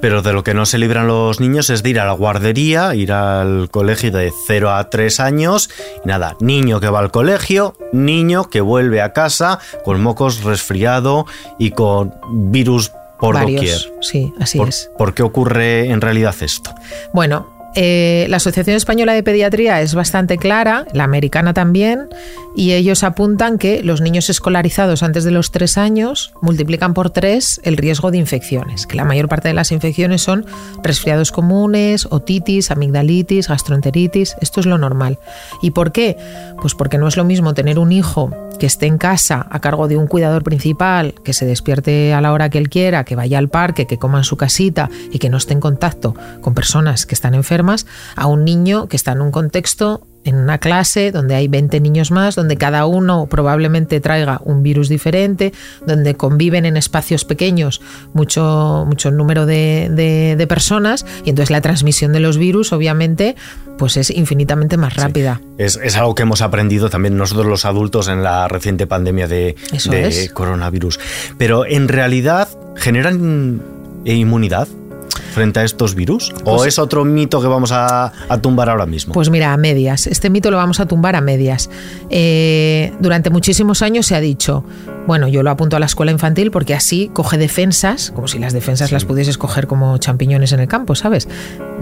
Pero 0.00 0.22
de 0.22 0.32
lo 0.32 0.44
que 0.44 0.54
no 0.54 0.64
se 0.64 0.78
libran 0.78 1.08
los 1.08 1.40
niños 1.40 1.70
es 1.70 1.82
de 1.82 1.90
ir 1.90 2.00
a 2.00 2.06
la 2.06 2.12
guardería, 2.12 2.94
ir 2.94 3.12
al 3.12 3.68
colegio 3.70 4.12
de 4.12 4.32
0 4.46 4.72
a 4.72 4.88
3 4.90 5.20
años 5.20 5.70
y 6.04 6.08
nada, 6.08 6.36
niño 6.40 6.80
que 6.80 6.88
va 6.88 7.00
al 7.00 7.10
colegio, 7.10 7.74
niño 7.92 8.48
que 8.48 8.60
vuelve 8.60 9.02
a 9.02 9.12
casa 9.12 9.58
con 9.84 10.00
mocos 10.00 10.44
resfriado 10.44 11.26
y 11.58 11.72
con 11.72 12.14
virus 12.30 12.92
por 13.18 13.38
doquier. 13.38 13.78
Sí, 14.00 14.32
así 14.40 14.60
es. 14.62 14.90
¿Por 14.96 15.14
qué 15.14 15.22
ocurre 15.22 15.90
en 15.90 16.00
realidad 16.00 16.34
esto? 16.40 16.72
Bueno, 17.12 17.57
eh, 17.74 18.26
la 18.28 18.38
Asociación 18.38 18.76
Española 18.76 19.12
de 19.12 19.22
Pediatría 19.22 19.80
es 19.80 19.94
bastante 19.94 20.38
clara, 20.38 20.86
la 20.92 21.04
americana 21.04 21.54
también, 21.54 22.08
y 22.56 22.72
ellos 22.72 23.04
apuntan 23.04 23.58
que 23.58 23.82
los 23.82 24.00
niños 24.00 24.30
escolarizados 24.30 25.02
antes 25.02 25.24
de 25.24 25.30
los 25.30 25.50
tres 25.52 25.78
años 25.78 26.32
multiplican 26.40 26.94
por 26.94 27.10
tres 27.10 27.60
el 27.64 27.76
riesgo 27.76 28.10
de 28.10 28.18
infecciones, 28.18 28.86
que 28.86 28.96
la 28.96 29.04
mayor 29.04 29.28
parte 29.28 29.48
de 29.48 29.54
las 29.54 29.70
infecciones 29.70 30.22
son 30.22 30.46
resfriados 30.82 31.30
comunes, 31.30 32.06
otitis, 32.10 32.70
amigdalitis, 32.70 33.48
gastroenteritis, 33.48 34.36
esto 34.40 34.60
es 34.60 34.66
lo 34.66 34.78
normal. 34.78 35.18
¿Y 35.62 35.70
por 35.70 35.92
qué? 35.92 36.16
Pues 36.60 36.74
porque 36.74 36.98
no 36.98 37.06
es 37.06 37.16
lo 37.16 37.24
mismo 37.24 37.54
tener 37.54 37.78
un 37.78 37.92
hijo 37.92 38.30
que 38.58 38.66
esté 38.66 38.86
en 38.86 38.98
casa 38.98 39.46
a 39.50 39.60
cargo 39.60 39.88
de 39.88 39.96
un 39.96 40.06
cuidador 40.06 40.42
principal, 40.42 41.14
que 41.24 41.32
se 41.32 41.46
despierte 41.46 42.12
a 42.12 42.20
la 42.20 42.32
hora 42.32 42.50
que 42.50 42.58
él 42.58 42.68
quiera, 42.68 43.04
que 43.04 43.16
vaya 43.16 43.38
al 43.38 43.48
parque, 43.48 43.86
que 43.86 43.98
coma 43.98 44.18
en 44.18 44.24
su 44.24 44.36
casita 44.36 44.90
y 45.12 45.18
que 45.18 45.30
no 45.30 45.36
esté 45.36 45.52
en 45.54 45.60
contacto 45.60 46.14
con 46.40 46.54
personas 46.54 47.06
que 47.06 47.14
están 47.14 47.34
enfermas, 47.34 47.86
a 48.16 48.26
un 48.26 48.44
niño 48.44 48.88
que 48.88 48.96
está 48.96 49.12
en 49.12 49.20
un 49.20 49.30
contexto 49.30 50.02
en 50.24 50.36
una 50.36 50.58
clase 50.58 51.10
donde 51.10 51.34
hay 51.34 51.48
20 51.48 51.80
niños 51.80 52.10
más, 52.10 52.34
donde 52.34 52.56
cada 52.56 52.86
uno 52.86 53.26
probablemente 53.30 54.00
traiga 54.00 54.40
un 54.44 54.62
virus 54.62 54.88
diferente, 54.88 55.52
donde 55.86 56.16
conviven 56.16 56.66
en 56.66 56.76
espacios 56.76 57.24
pequeños 57.24 57.80
mucho, 58.12 58.84
mucho 58.86 59.10
número 59.10 59.46
de, 59.46 60.46
personas 60.48 61.04
y 61.24 61.30
entonces 61.30 61.50
la 61.50 61.60
transmisión 61.60 62.12
de 62.12 62.20
los 62.20 62.38
virus 62.38 62.72
obviamente 62.72 63.36
pues 63.78 63.96
es 63.96 64.10
infinitamente 64.10 64.76
más 64.76 64.96
rápida. 64.96 65.40
Es, 65.56 65.78
algo 65.96 66.14
que 66.14 66.22
hemos 66.22 66.42
aprendido 66.42 66.90
también 66.90 67.16
nosotros 67.16 67.46
los 67.46 67.64
adultos 67.64 68.08
en 68.08 68.22
la 68.22 68.48
reciente 68.48 68.86
pandemia 68.86 69.28
de, 69.28 69.56
de 69.90 70.30
coronavirus. 70.34 71.00
Pero 71.38 71.64
en 71.64 71.88
realidad 71.88 72.48
generan 72.76 73.62
inmunidad 74.04 74.68
frente 75.32 75.60
a 75.60 75.64
estos 75.64 75.94
virus? 75.94 76.32
¿O 76.44 76.56
pues 76.56 76.68
es 76.68 76.78
otro 76.78 77.04
mito 77.04 77.40
que 77.40 77.46
vamos 77.46 77.70
a, 77.72 78.12
tumbar 78.40 78.70
ahora 78.70 78.86
mismo? 78.86 79.14
Pues 79.14 79.30
mira, 79.30 79.52
a 79.52 79.56
medias. 79.56 80.06
Este 80.06 80.30
mito 80.30 80.50
lo 80.50 80.56
vamos 80.56 80.80
a 80.80 80.86
tumbar 80.86 81.16
a 81.16 81.20
medias. 81.20 81.70
Eh, 82.10 82.92
durante 83.00 83.30
muchísimos 83.30 83.82
años 83.82 84.06
se 84.06 84.14
ha 84.14 84.20
dicho, 84.20 84.64
bueno, 85.08 85.26
yo 85.26 85.42
lo 85.42 85.48
apunto 85.48 85.74
a 85.74 85.80
la 85.80 85.86
escuela 85.86 86.12
infantil 86.12 86.50
porque 86.50 86.74
así 86.74 87.10
coge 87.14 87.38
defensas, 87.38 88.12
como 88.14 88.28
si 88.28 88.38
las 88.38 88.52
defensas 88.52 88.92
las 88.92 89.06
pudieses 89.06 89.38
coger 89.38 89.66
como 89.66 89.96
champiñones 89.96 90.52
en 90.52 90.60
el 90.60 90.68
campo, 90.68 90.94
¿sabes? 90.94 91.28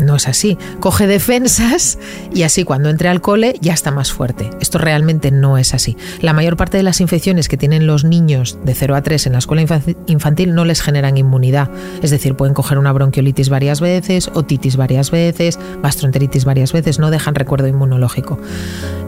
No 0.00 0.14
es 0.14 0.28
así. 0.28 0.56
Coge 0.78 1.08
defensas 1.08 1.98
y 2.32 2.44
así 2.44 2.62
cuando 2.62 2.88
entre 2.88 3.08
al 3.08 3.20
cole 3.20 3.56
ya 3.60 3.74
está 3.74 3.90
más 3.90 4.12
fuerte. 4.12 4.48
Esto 4.60 4.78
realmente 4.78 5.32
no 5.32 5.58
es 5.58 5.74
así. 5.74 5.96
La 6.20 6.34
mayor 6.34 6.56
parte 6.56 6.76
de 6.76 6.84
las 6.84 7.00
infecciones 7.00 7.48
que 7.48 7.56
tienen 7.56 7.88
los 7.88 8.04
niños 8.04 8.60
de 8.64 8.74
0 8.74 8.94
a 8.94 9.02
3 9.02 9.26
en 9.26 9.32
la 9.32 9.38
escuela 9.40 9.66
infantil 10.06 10.54
no 10.54 10.64
les 10.64 10.80
generan 10.80 11.16
inmunidad. 11.16 11.68
Es 12.04 12.12
decir, 12.12 12.36
pueden 12.36 12.54
coger 12.54 12.78
una 12.78 12.92
bronquiolitis 12.92 13.48
varias 13.48 13.80
veces, 13.80 14.30
otitis 14.34 14.76
varias 14.76 15.10
veces, 15.10 15.58
gastroenteritis 15.82 16.44
varias 16.44 16.72
veces, 16.72 17.00
no 17.00 17.10
dejan 17.10 17.34
recuerdo 17.34 17.66
inmunológico. 17.66 18.38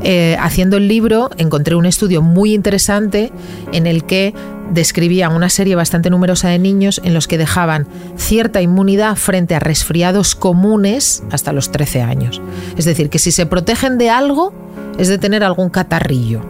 Eh, 0.03 0.37
haciendo 0.41 0.77
el 0.77 0.89
libro 0.89 1.31
encontré 1.39 1.77
un 1.77 1.87
estudio 1.87 2.21
muy 2.21 2.53
interesante 2.53 3.31
en 3.73 3.87
el 3.87 4.08
que 4.09 4.35
describía 4.73 5.29
una 5.29 5.49
serie 5.49 5.77
bastante 5.77 6.11
numerosa 6.11 6.49
de 6.49 6.59
niños 6.59 7.01
en 7.05 7.15
los 7.15 7.29
que 7.29 7.39
dejaban 7.39 7.87
cierta 8.17 8.61
inmunidad 8.61 9.15
frente 9.15 9.55
a 9.55 9.61
resfriados 9.61 10.35
comunes 10.35 11.23
hasta 11.31 11.53
los 11.53 11.71
13 11.71 12.03
años. 12.03 12.43
Es 12.77 12.85
decir, 12.85 13.09
que 13.11 13.21
si 13.21 13.31
se 13.31 13.47
protegen 13.47 13.99
de 13.99 14.11
algo 14.11 14.53
es 14.99 15.07
de 15.07 15.19
tener 15.19 15.45
algún 15.45 15.71
catarrillo, 15.71 16.41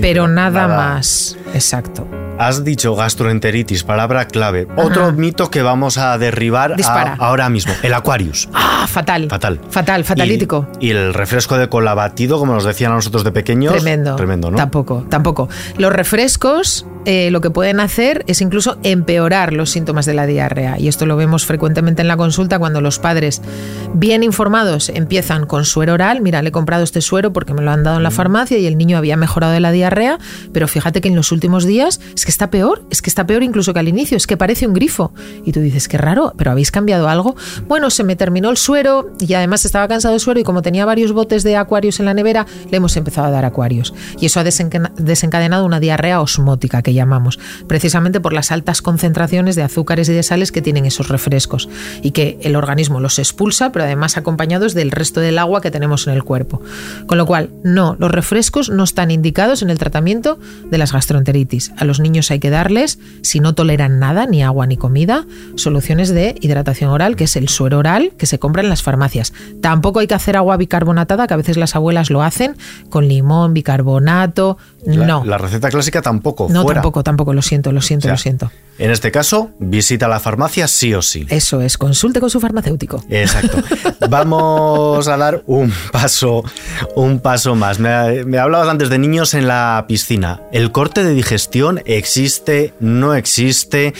pero 0.00 0.28
nada 0.28 0.68
más. 0.68 1.38
Exacto. 1.54 2.06
Has 2.40 2.64
dicho 2.64 2.96
gastroenteritis, 2.96 3.84
palabra 3.84 4.26
clave. 4.26 4.66
Otro 4.74 5.12
mito 5.12 5.50
que 5.50 5.60
vamos 5.60 5.98
a 5.98 6.16
derribar 6.16 6.74
ahora 7.18 7.50
mismo, 7.50 7.74
el 7.82 7.92
Aquarius. 7.92 8.48
Ah, 8.80 8.86
fatal. 8.86 9.28
Fatal. 9.28 9.60
Fatal, 9.68 10.04
fatalítico. 10.04 10.66
Y, 10.80 10.90
el 10.90 11.12
refresco 11.12 11.58
de 11.58 11.68
cola 11.68 11.92
batido, 11.92 12.38
como 12.38 12.54
nos 12.54 12.64
decían 12.64 12.92
a 12.92 12.94
nosotros 12.94 13.24
de 13.24 13.30
pequeños. 13.30 13.74
Tremendo. 13.74 14.16
Tremendo, 14.16 14.50
¿no? 14.50 14.56
Tampoco, 14.56 15.04
tampoco. 15.10 15.50
Los 15.76 15.92
refrescos 15.92 16.86
eh, 17.06 17.30
lo 17.30 17.40
que 17.40 17.50
pueden 17.50 17.80
hacer 17.80 18.24
es 18.26 18.42
incluso 18.42 18.78
empeorar 18.82 19.54
los 19.54 19.70
síntomas 19.70 20.04
de 20.04 20.12
la 20.12 20.26
diarrea. 20.26 20.78
Y 20.78 20.88
esto 20.88 21.06
lo 21.06 21.16
vemos 21.16 21.46
frecuentemente 21.46 22.02
en 22.02 22.08
la 22.08 22.16
consulta 22.16 22.58
cuando 22.58 22.82
los 22.82 22.98
padres, 22.98 23.40
bien 23.94 24.22
informados, 24.22 24.90
empiezan 24.90 25.46
con 25.46 25.64
suero 25.64 25.94
oral. 25.94 26.20
Mira, 26.20 26.42
le 26.42 26.50
he 26.50 26.52
comprado 26.52 26.84
este 26.84 27.00
suero 27.00 27.32
porque 27.32 27.54
me 27.54 27.62
lo 27.62 27.70
han 27.70 27.84
dado 27.84 27.96
en 27.96 28.02
la 28.02 28.10
mm. 28.10 28.14
farmacia 28.14 28.58
y 28.58 28.66
el 28.66 28.76
niño 28.76 28.98
había 28.98 29.16
mejorado 29.16 29.52
de 29.52 29.60
la 29.60 29.72
diarrea, 29.72 30.18
pero 30.52 30.68
fíjate 30.68 31.00
que 31.00 31.08
en 31.08 31.16
los 31.16 31.32
últimos 31.32 31.64
días 31.64 32.00
es 32.14 32.24
que 32.24 32.29
está 32.30 32.50
peor, 32.50 32.84
es 32.90 33.02
que 33.02 33.10
está 33.10 33.26
peor 33.26 33.42
incluso 33.42 33.72
que 33.72 33.80
al 33.80 33.88
inicio, 33.88 34.16
es 34.16 34.26
que 34.26 34.36
parece 34.36 34.66
un 34.66 34.74
grifo. 34.74 35.12
Y 35.44 35.52
tú 35.52 35.60
dices, 35.60 35.88
qué 35.88 35.98
raro, 35.98 36.32
pero 36.36 36.50
¿habéis 36.50 36.70
cambiado 36.70 37.08
algo? 37.08 37.36
Bueno, 37.68 37.90
se 37.90 38.04
me 38.04 38.16
terminó 38.16 38.50
el 38.50 38.56
suero 38.56 39.12
y 39.18 39.34
además 39.34 39.64
estaba 39.64 39.88
cansado 39.88 40.12
del 40.12 40.20
suero 40.20 40.40
y 40.40 40.44
como 40.44 40.62
tenía 40.62 40.84
varios 40.84 41.12
botes 41.12 41.42
de 41.42 41.56
acuarios 41.56 42.00
en 42.00 42.06
la 42.06 42.14
nevera, 42.14 42.46
le 42.70 42.76
hemos 42.76 42.96
empezado 42.96 43.26
a 43.26 43.30
dar 43.30 43.44
acuarios. 43.44 43.94
Y 44.18 44.26
eso 44.26 44.40
ha 44.40 44.44
desencadenado 44.44 45.64
una 45.64 45.80
diarrea 45.80 46.20
osmótica 46.20 46.82
que 46.82 46.94
llamamos, 46.94 47.38
precisamente 47.66 48.20
por 48.20 48.32
las 48.32 48.52
altas 48.52 48.82
concentraciones 48.82 49.56
de 49.56 49.62
azúcares 49.62 50.08
y 50.08 50.12
de 50.12 50.22
sales 50.22 50.52
que 50.52 50.62
tienen 50.62 50.86
esos 50.86 51.08
refrescos 51.08 51.68
y 52.02 52.12
que 52.12 52.38
el 52.42 52.56
organismo 52.56 53.00
los 53.00 53.18
expulsa, 53.18 53.72
pero 53.72 53.84
además 53.84 54.16
acompañados 54.16 54.74
del 54.74 54.90
resto 54.90 55.20
del 55.20 55.38
agua 55.38 55.60
que 55.60 55.70
tenemos 55.70 56.06
en 56.06 56.14
el 56.14 56.24
cuerpo. 56.24 56.62
Con 57.06 57.18
lo 57.18 57.26
cual, 57.26 57.50
no, 57.64 57.96
los 57.98 58.10
refrescos 58.10 58.70
no 58.70 58.84
están 58.84 59.10
indicados 59.10 59.62
en 59.62 59.70
el 59.70 59.78
tratamiento 59.78 60.38
de 60.70 60.78
las 60.78 60.92
gastroenteritis. 60.92 61.72
A 61.76 61.84
los 61.84 62.00
niños 62.00 62.19
hay 62.30 62.40
que 62.40 62.50
darles, 62.50 62.98
si 63.22 63.40
no 63.40 63.54
toleran 63.54 63.98
nada, 63.98 64.26
ni 64.26 64.42
agua 64.42 64.66
ni 64.66 64.76
comida, 64.76 65.26
soluciones 65.56 66.08
de 66.10 66.34
hidratación 66.40 66.90
oral, 66.90 67.16
que 67.16 67.24
es 67.24 67.36
el 67.36 67.48
suero 67.48 67.78
oral 67.78 68.12
que 68.18 68.26
se 68.26 68.38
compra 68.38 68.62
en 68.62 68.68
las 68.68 68.82
farmacias. 68.82 69.32
Tampoco 69.60 70.00
hay 70.00 70.06
que 70.06 70.14
hacer 70.14 70.36
agua 70.36 70.56
bicarbonatada, 70.56 71.26
que 71.26 71.34
a 71.34 71.36
veces 71.36 71.56
las 71.56 71.76
abuelas 71.76 72.10
lo 72.10 72.22
hacen, 72.22 72.56
con 72.88 73.06
limón, 73.08 73.54
bicarbonato. 73.54 74.58
No. 74.86 75.24
La 75.24 75.38
receta 75.38 75.68
clásica 75.68 76.02
tampoco. 76.02 76.48
No, 76.50 76.64
tampoco, 76.64 77.02
tampoco, 77.02 77.32
lo 77.32 77.42
siento, 77.42 77.72
lo 77.72 77.80
siento, 77.80 78.08
lo 78.08 78.16
siento. 78.16 78.50
En 78.78 78.90
este 78.90 79.10
caso, 79.10 79.50
visita 79.58 80.08
la 80.08 80.20
farmacia 80.20 80.66
sí 80.66 80.94
o 80.94 81.02
sí. 81.02 81.26
Eso 81.28 81.60
es, 81.60 81.76
consulte 81.76 82.18
con 82.18 82.30
su 82.30 82.40
farmacéutico. 82.40 83.04
Exacto. 83.10 83.58
Vamos 84.08 85.06
a 85.06 85.16
dar 85.18 85.42
un 85.46 85.70
paso, 85.92 86.42
un 86.96 87.20
paso 87.20 87.54
más. 87.54 87.78
Me, 87.78 88.24
me 88.24 88.38
hablabas 88.38 88.68
antes 88.68 88.88
de 88.88 88.98
niños 88.98 89.34
en 89.34 89.46
la 89.48 89.84
piscina. 89.86 90.40
¿El 90.50 90.72
corte 90.72 91.04
de 91.04 91.12
digestión 91.12 91.82
existe? 91.84 92.72
¿No 92.80 93.14
existe? 93.14 93.92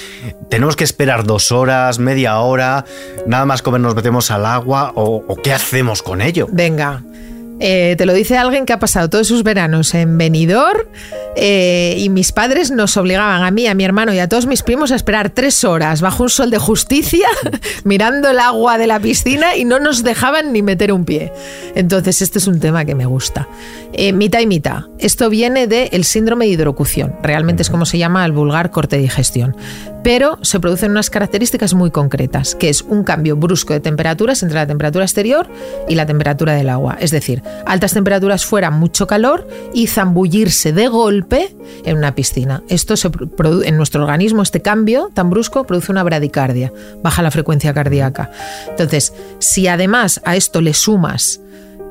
¿Tenemos 0.48 0.76
que 0.76 0.84
esperar 0.84 1.24
dos 1.24 1.52
horas, 1.52 1.98
media 1.98 2.38
hora? 2.38 2.86
¿Nada 3.26 3.44
más 3.44 3.60
comer 3.60 3.82
nos 3.82 3.94
metemos 3.94 4.30
al 4.30 4.46
agua? 4.46 4.92
¿O, 4.94 5.22
o 5.28 5.36
qué 5.36 5.52
hacemos 5.52 6.02
con 6.02 6.22
ello? 6.22 6.48
Venga, 6.50 7.02
eh, 7.60 7.94
te 7.98 8.06
lo 8.06 8.14
dice 8.14 8.38
alguien 8.38 8.64
que 8.64 8.72
ha 8.72 8.78
pasado 8.78 9.10
todos 9.10 9.26
sus 9.26 9.42
veranos 9.42 9.94
en 9.94 10.16
Benidorm 10.16 10.88
eh, 11.36 11.94
y 11.98 12.08
mis 12.08 12.32
padres 12.32 12.70
nos 12.70 12.96
obligaban 12.96 13.42
a 13.42 13.50
mí, 13.50 13.66
a 13.66 13.74
mi 13.74 13.84
hermano 13.84 14.14
y 14.14 14.18
a 14.18 14.28
todos 14.28 14.46
mis 14.46 14.62
primos 14.62 14.92
a 14.92 14.96
esperar 14.96 15.30
tres 15.30 15.62
horas 15.62 16.00
bajo 16.00 16.22
un 16.22 16.30
sol 16.30 16.50
de 16.50 16.58
justicia 16.58 17.28
mirando 17.84 18.30
el 18.30 18.38
agua 18.38 18.78
de 18.78 18.86
la 18.86 18.98
piscina 18.98 19.56
y 19.56 19.64
no 19.64 19.78
nos 19.78 20.02
dejaban 20.02 20.52
ni 20.52 20.62
meter 20.62 20.92
un 20.92 21.04
pie. 21.04 21.32
Entonces 21.74 22.22
este 22.22 22.38
es 22.38 22.46
un 22.46 22.60
tema 22.60 22.84
que 22.84 22.94
me 22.94 23.06
gusta. 23.06 23.46
Eh, 23.92 24.12
mitad 24.12 24.40
y 24.40 24.46
mitad. 24.46 24.84
Esto 24.98 25.28
viene 25.28 25.66
del 25.66 26.04
síndrome 26.04 26.46
de 26.46 26.52
hidrocución. 26.52 27.14
Realmente 27.22 27.62
es 27.62 27.70
como 27.70 27.84
se 27.84 27.98
llama 27.98 28.24
el 28.24 28.32
vulgar 28.32 28.70
corte 28.70 28.96
de 28.96 29.02
digestión 29.02 29.56
pero 30.02 30.38
se 30.42 30.60
producen 30.60 30.92
unas 30.92 31.10
características 31.10 31.74
muy 31.74 31.90
concretas, 31.90 32.54
que 32.54 32.68
es 32.68 32.82
un 32.82 33.04
cambio 33.04 33.36
brusco 33.36 33.72
de 33.72 33.80
temperaturas 33.80 34.42
entre 34.42 34.56
la 34.56 34.66
temperatura 34.66 35.04
exterior 35.04 35.48
y 35.88 35.94
la 35.94 36.06
temperatura 36.06 36.54
del 36.54 36.68
agua. 36.68 36.96
Es 37.00 37.10
decir, 37.10 37.42
altas 37.66 37.92
temperaturas 37.92 38.44
fuera, 38.44 38.70
mucho 38.70 39.06
calor 39.06 39.46
y 39.74 39.86
zambullirse 39.86 40.72
de 40.72 40.88
golpe 40.88 41.54
en 41.84 41.96
una 41.96 42.14
piscina. 42.14 42.62
Esto 42.68 42.96
se 42.96 43.10
en 43.64 43.76
nuestro 43.76 44.02
organismo, 44.02 44.42
este 44.42 44.62
cambio 44.62 45.10
tan 45.12 45.30
brusco, 45.30 45.64
produce 45.64 45.92
una 45.92 46.02
bradicardia, 46.02 46.72
baja 47.02 47.22
la 47.22 47.30
frecuencia 47.30 47.74
cardíaca. 47.74 48.30
Entonces, 48.68 49.12
si 49.38 49.68
además 49.68 50.20
a 50.24 50.36
esto 50.36 50.60
le 50.60 50.74
sumas 50.74 51.40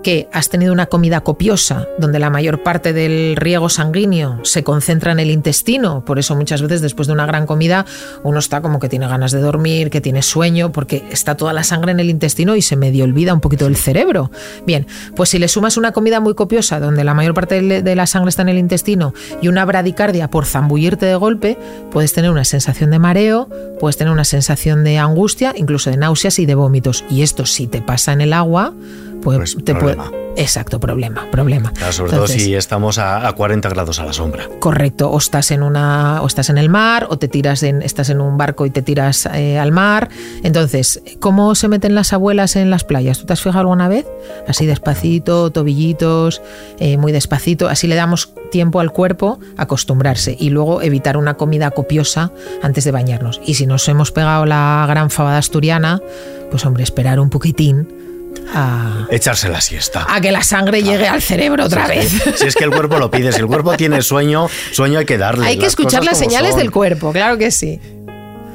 que 0.03 0.29
has 0.31 0.49
tenido 0.49 0.73
una 0.73 0.85
comida 0.85 1.21
copiosa, 1.21 1.87
donde 1.97 2.19
la 2.19 2.29
mayor 2.29 2.63
parte 2.63 2.93
del 2.93 3.35
riego 3.35 3.69
sanguíneo 3.69 4.39
se 4.43 4.63
concentra 4.63 5.11
en 5.11 5.19
el 5.19 5.31
intestino, 5.31 6.03
por 6.05 6.19
eso 6.19 6.35
muchas 6.35 6.61
veces 6.61 6.81
después 6.81 7.07
de 7.07 7.13
una 7.13 7.25
gran 7.25 7.45
comida 7.45 7.85
uno 8.23 8.39
está 8.39 8.61
como 8.61 8.79
que 8.79 8.89
tiene 8.89 9.07
ganas 9.07 9.31
de 9.31 9.39
dormir, 9.39 9.89
que 9.89 10.01
tiene 10.01 10.21
sueño, 10.21 10.71
porque 10.71 11.03
está 11.11 11.35
toda 11.35 11.53
la 11.53 11.63
sangre 11.63 11.91
en 11.91 11.99
el 11.99 12.09
intestino 12.09 12.55
y 12.55 12.61
se 12.61 12.75
medio 12.75 13.03
olvida 13.03 13.33
un 13.33 13.41
poquito 13.41 13.65
del 13.65 13.75
cerebro. 13.75 14.31
Bien, 14.65 14.87
pues 15.15 15.29
si 15.29 15.39
le 15.39 15.47
sumas 15.47 15.77
una 15.77 15.91
comida 15.91 16.19
muy 16.19 16.35
copiosa, 16.35 16.79
donde 16.79 17.03
la 17.03 17.13
mayor 17.13 17.33
parte 17.33 17.61
de 17.61 17.95
la 17.95 18.07
sangre 18.07 18.29
está 18.29 18.41
en 18.43 18.49
el 18.49 18.57
intestino, 18.57 19.13
y 19.41 19.47
una 19.47 19.65
bradicardia 19.65 20.29
por 20.29 20.45
zambullirte 20.45 21.05
de 21.05 21.15
golpe, 21.15 21.57
puedes 21.91 22.13
tener 22.13 22.31
una 22.31 22.45
sensación 22.45 22.91
de 22.91 22.99
mareo, 22.99 23.49
puedes 23.79 23.97
tener 23.97 24.13
una 24.13 24.25
sensación 24.25 24.83
de 24.83 24.97
angustia, 24.97 25.53
incluso 25.55 25.89
de 25.89 25.97
náuseas 25.97 26.39
y 26.39 26.45
de 26.45 26.55
vómitos. 26.55 27.03
Y 27.09 27.21
esto 27.21 27.45
si 27.45 27.67
te 27.67 27.81
pasa 27.81 28.13
en 28.13 28.21
el 28.21 28.33
agua, 28.33 28.73
pues, 29.21 29.57
te 29.63 29.75
problema. 29.75 30.11
Exacto, 30.35 30.79
problema, 30.79 31.27
problema. 31.31 31.73
sobre 31.91 32.11
todo 32.11 32.27
si 32.27 32.55
estamos 32.55 32.97
a, 32.97 33.31
40 33.33 33.67
grados 33.69 33.99
a 33.99 34.05
la 34.05 34.13
sombra. 34.13 34.47
Correcto, 34.59 35.09
o 35.11 35.17
estás 35.17 35.51
en 35.51 35.63
una, 35.63 36.21
o 36.21 36.27
estás 36.27 36.49
en 36.49 36.57
el 36.57 36.69
mar, 36.69 37.07
o 37.09 37.17
te 37.17 37.27
tiras 37.27 37.61
en, 37.63 37.81
estás 37.81 38.09
en 38.09 38.21
un 38.21 38.37
barco 38.37 38.65
y 38.65 38.69
te 38.69 38.81
tiras 38.81 39.27
eh, 39.33 39.59
al 39.59 39.71
mar. 39.71 40.07
Entonces, 40.43 41.01
¿cómo 41.19 41.55
se 41.55 41.67
meten 41.67 41.93
las 41.93 42.13
abuelas 42.13 42.55
en 42.55 42.69
las 42.69 42.85
playas? 42.85 43.19
¿Tú 43.19 43.25
te 43.25 43.33
has 43.33 43.41
fijado 43.41 43.59
alguna 43.59 43.89
vez? 43.89 44.05
Así 44.47 44.65
despacito, 44.65 45.51
tobillitos, 45.51 46.41
eh, 46.79 46.97
muy 46.97 47.11
despacito. 47.11 47.67
Así 47.67 47.87
le 47.87 47.95
damos 47.95 48.33
tiempo 48.49 48.79
al 48.79 48.91
cuerpo 48.91 49.39
a 49.57 49.63
acostumbrarse 49.63 50.37
y 50.39 50.51
luego 50.51 50.81
evitar 50.81 51.17
una 51.17 51.33
comida 51.33 51.71
copiosa 51.71 52.31
antes 52.61 52.85
de 52.85 52.91
bañarnos. 52.91 53.41
Y 53.45 53.55
si 53.55 53.65
nos 53.65 53.87
hemos 53.89 54.11
pegado 54.11 54.45
la 54.45 54.85
gran 54.87 55.09
fabada 55.09 55.37
asturiana, 55.37 56.01
pues 56.49 56.65
hombre, 56.65 56.83
esperar 56.83 57.19
un 57.19 57.29
poquitín 57.29 58.08
a 58.53 59.07
echarse 59.11 59.49
la 59.49 59.61
siesta. 59.61 60.05
A 60.09 60.21
que 60.21 60.31
la 60.31 60.43
sangre 60.43 60.83
llegue 60.83 61.07
al 61.07 61.21
cerebro 61.21 61.65
otra 61.65 61.87
vez. 61.87 62.11
si 62.35 62.47
es 62.47 62.55
que 62.55 62.63
el 62.63 62.71
cuerpo 62.71 62.97
lo 62.97 63.11
pide, 63.11 63.31
si 63.31 63.39
el 63.39 63.47
cuerpo 63.47 63.75
tiene 63.75 64.01
sueño, 64.01 64.47
sueño 64.71 64.99
hay 64.99 65.05
que 65.05 65.17
darle. 65.17 65.47
Hay 65.47 65.57
que 65.57 65.65
escuchar 65.65 66.03
las 66.03 66.17
señales 66.17 66.55
del 66.55 66.71
cuerpo, 66.71 67.11
claro 67.11 67.37
que 67.37 67.51
sí. 67.51 67.79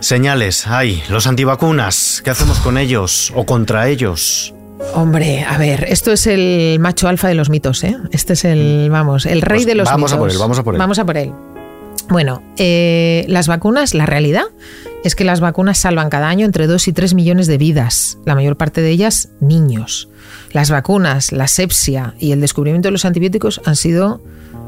Señales, 0.01 0.67
hay, 0.67 1.03
los 1.09 1.27
antivacunas, 1.27 2.21
¿qué 2.23 2.31
hacemos 2.31 2.59
con 2.59 2.77
ellos 2.77 3.33
o 3.35 3.47
contra 3.47 3.89
ellos? 3.89 4.53
Hombre, 4.93 5.45
a 5.49 5.57
ver, 5.57 5.87
esto 5.89 6.13
es 6.13 6.27
el 6.27 6.79
macho 6.79 7.09
alfa 7.09 7.29
de 7.29 7.35
los 7.35 7.49
mitos, 7.49 7.83
¿eh? 7.85 7.97
Este 8.13 8.35
es 8.35 8.45
el, 8.45 8.89
vamos, 8.91 9.25
el 9.25 9.41
rey 9.41 9.61
pues 9.61 9.67
de 9.67 9.75
los 9.77 9.87
vamos 9.89 10.13
mitos. 10.13 10.13
Vamos 10.13 10.13
a 10.13 10.19
por 10.19 10.31
él, 10.31 10.39
vamos 10.39 10.59
a 10.59 10.65
por 10.65 10.75
él. 10.75 10.79
Vamos 10.79 10.99
a 10.99 11.05
por 11.07 11.17
él. 11.17 11.33
Bueno, 12.09 12.43
eh, 12.59 13.25
las 13.29 13.49
vacunas, 13.49 13.95
la 13.95 14.05
realidad 14.05 14.45
es 15.05 15.15
que 15.15 15.25
las 15.25 15.41
vacunas 15.41 15.79
salvan 15.79 16.11
cada 16.11 16.29
año 16.29 16.47
entre 16.47 16.67
2 16.67 16.89
y 16.89 16.93
3 16.93 17.15
millones 17.15 17.47
de 17.47 17.59
vidas, 17.59 18.19
la 18.25 18.35
mayor 18.35 18.57
parte 18.57 18.81
de 18.81 18.91
ellas 18.91 19.29
niños. 19.39 20.09
Las 20.51 20.71
vacunas, 20.71 21.31
la 21.31 21.47
sepsia 21.47 22.15
y 22.19 22.33
el 22.33 22.41
descubrimiento 22.41 22.89
de 22.89 22.93
los 22.93 23.05
antibióticos 23.05 23.61
han 23.67 23.77
sido 23.77 24.23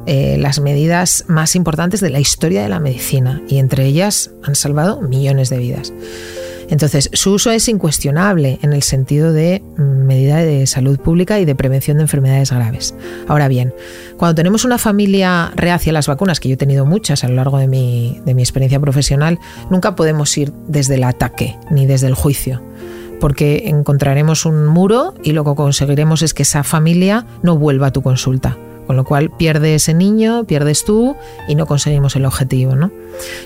eh, 0.07 0.37
las 0.39 0.61
medidas 0.61 1.25
más 1.27 1.57
importantes 1.57 2.01
de 2.01 2.11
la 2.11 2.21
historia 2.21 2.63
de 2.63 2.69
la 2.69 2.81
medicina 2.81 3.43
y 3.49 3.59
entre 3.59 3.87
ellas 3.87 4.31
han 4.45 4.55
salvado 4.55 5.01
millones 5.01 5.49
de 5.49 5.59
vidas. 5.59 5.93
Entonces, 6.69 7.11
su 7.13 7.33
uso 7.33 7.51
es 7.51 7.69
incuestionable 7.69 8.59
en 8.63 8.73
el 8.73 8.83
sentido 8.83 9.33
de 9.33 9.63
mm, 9.77 9.83
medida 9.83 10.37
de 10.39 10.67
salud 10.67 10.99
pública 10.99 11.39
y 11.39 11.45
de 11.45 11.55
prevención 11.55 11.99
de 11.99 12.05
enfermedades 12.05 12.51
graves. 12.51 12.95
Ahora 13.29 13.49
bien, 13.49 13.75
cuando 14.17 14.35
tenemos 14.35 14.65
una 14.65 14.79
familia 14.79 15.53
reacia 15.55 15.91
a 15.91 15.95
las 15.95 16.07
vacunas, 16.07 16.41
que 16.41 16.49
yo 16.49 16.55
he 16.55 16.59
tenido 16.59 16.85
muchas 16.85 17.25
a 17.25 17.29
lo 17.29 17.35
largo 17.35 17.59
de 17.59 17.69
mi, 17.69 18.21
de 18.25 18.35
mi 18.35 18.43
experiencia 18.43 18.81
profesional, 18.81 19.39
nunca 19.71 19.95
podemos 19.95 20.37
ir 20.37 20.53
desde 20.67 20.97
el 20.97 21.05
ataque 21.05 21.57
ni 21.71 21.87
desde 21.87 22.09
el 22.09 22.15
juicio 22.15 22.63
porque 23.21 23.69
encontraremos 23.69 24.45
un 24.45 24.67
muro 24.67 25.15
y 25.23 25.33
lo 25.33 25.43
que 25.43 25.55
conseguiremos 25.55 26.21
es 26.21 26.35
que 26.35 26.43
esa 26.43 26.63
familia 26.65 27.25
no 27.43 27.57
vuelva 27.57 27.87
a 27.87 27.91
tu 27.91 28.03
consulta. 28.03 28.59
Con 28.87 28.97
lo 28.97 29.05
cual 29.05 29.31
pierde 29.31 29.75
ese 29.75 29.95
niño, 29.95 30.45
pierdes 30.45 30.85
tú 30.85 31.17
y 31.49 31.55
no 31.55 31.67
conseguimos 31.67 32.15
el 32.17 32.25
objetivo. 32.25 32.77
¿no? 32.77 32.91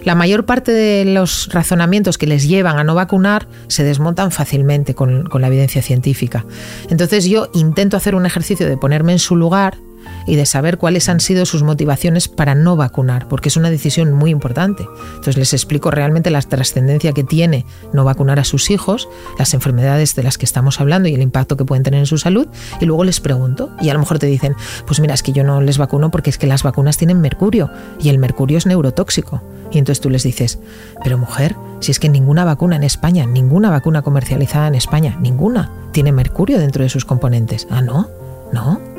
La 0.04 0.14
mayor 0.14 0.44
parte 0.44 0.72
de 0.72 1.04
los 1.04 1.48
razonamientos 1.52 2.18
que 2.18 2.26
les 2.26 2.46
llevan 2.46 2.78
a 2.78 2.84
no 2.84 2.94
vacunar 2.94 3.48
se 3.68 3.84
desmontan 3.84 4.30
fácilmente 4.30 4.94
con, 4.94 5.24
con 5.24 5.40
la 5.40 5.48
evidencia 5.48 5.82
científica. 5.82 6.44
Entonces 6.88 7.24
yo 7.24 7.50
intento 7.54 7.96
hacer 7.96 8.14
un 8.14 8.26
ejercicio 8.26 8.68
de 8.68 8.76
ponerme 8.76 9.12
en 9.12 9.18
su 9.18 9.36
lugar 9.36 9.78
y 10.26 10.36
de 10.36 10.46
saber 10.46 10.78
cuáles 10.78 11.08
han 11.08 11.20
sido 11.20 11.46
sus 11.46 11.62
motivaciones 11.62 12.28
para 12.28 12.54
no 12.54 12.76
vacunar, 12.76 13.28
porque 13.28 13.48
es 13.48 13.56
una 13.56 13.70
decisión 13.70 14.12
muy 14.12 14.30
importante. 14.30 14.86
Entonces 15.10 15.36
les 15.36 15.52
explico 15.52 15.90
realmente 15.90 16.30
la 16.30 16.40
trascendencia 16.42 17.12
que 17.12 17.24
tiene 17.24 17.66
no 17.92 18.04
vacunar 18.04 18.38
a 18.38 18.44
sus 18.44 18.70
hijos, 18.70 19.08
las 19.38 19.54
enfermedades 19.54 20.14
de 20.14 20.22
las 20.22 20.38
que 20.38 20.46
estamos 20.46 20.80
hablando 20.80 21.08
y 21.08 21.14
el 21.14 21.22
impacto 21.22 21.56
que 21.56 21.64
pueden 21.64 21.82
tener 21.82 22.00
en 22.00 22.06
su 22.06 22.18
salud, 22.18 22.48
y 22.80 22.86
luego 22.86 23.04
les 23.04 23.20
pregunto, 23.20 23.70
y 23.80 23.88
a 23.88 23.94
lo 23.94 24.00
mejor 24.00 24.18
te 24.18 24.26
dicen, 24.26 24.54
pues 24.86 25.00
mira, 25.00 25.14
es 25.14 25.22
que 25.22 25.32
yo 25.32 25.44
no 25.44 25.60
les 25.60 25.78
vacuno 25.78 26.10
porque 26.10 26.30
es 26.30 26.38
que 26.38 26.46
las 26.46 26.62
vacunas 26.62 26.96
tienen 26.96 27.20
mercurio, 27.20 27.70
y 28.00 28.08
el 28.08 28.18
mercurio 28.18 28.58
es 28.58 28.66
neurotóxico. 28.66 29.42
Y 29.72 29.78
entonces 29.78 30.00
tú 30.00 30.10
les 30.10 30.24
dices, 30.24 30.58
pero 31.04 31.16
mujer, 31.16 31.54
si 31.80 31.92
es 31.92 32.00
que 32.00 32.08
ninguna 32.08 32.44
vacuna 32.44 32.76
en 32.76 32.82
España, 32.82 33.24
ninguna 33.24 33.70
vacuna 33.70 34.02
comercializada 34.02 34.66
en 34.66 34.74
España, 34.74 35.16
ninguna, 35.20 35.70
tiene 35.92 36.12
mercurio 36.12 36.58
dentro 36.58 36.82
de 36.82 36.90
sus 36.90 37.04
componentes. 37.04 37.68
Ah, 37.70 37.80
no, 37.80 38.08
no. 38.52 38.89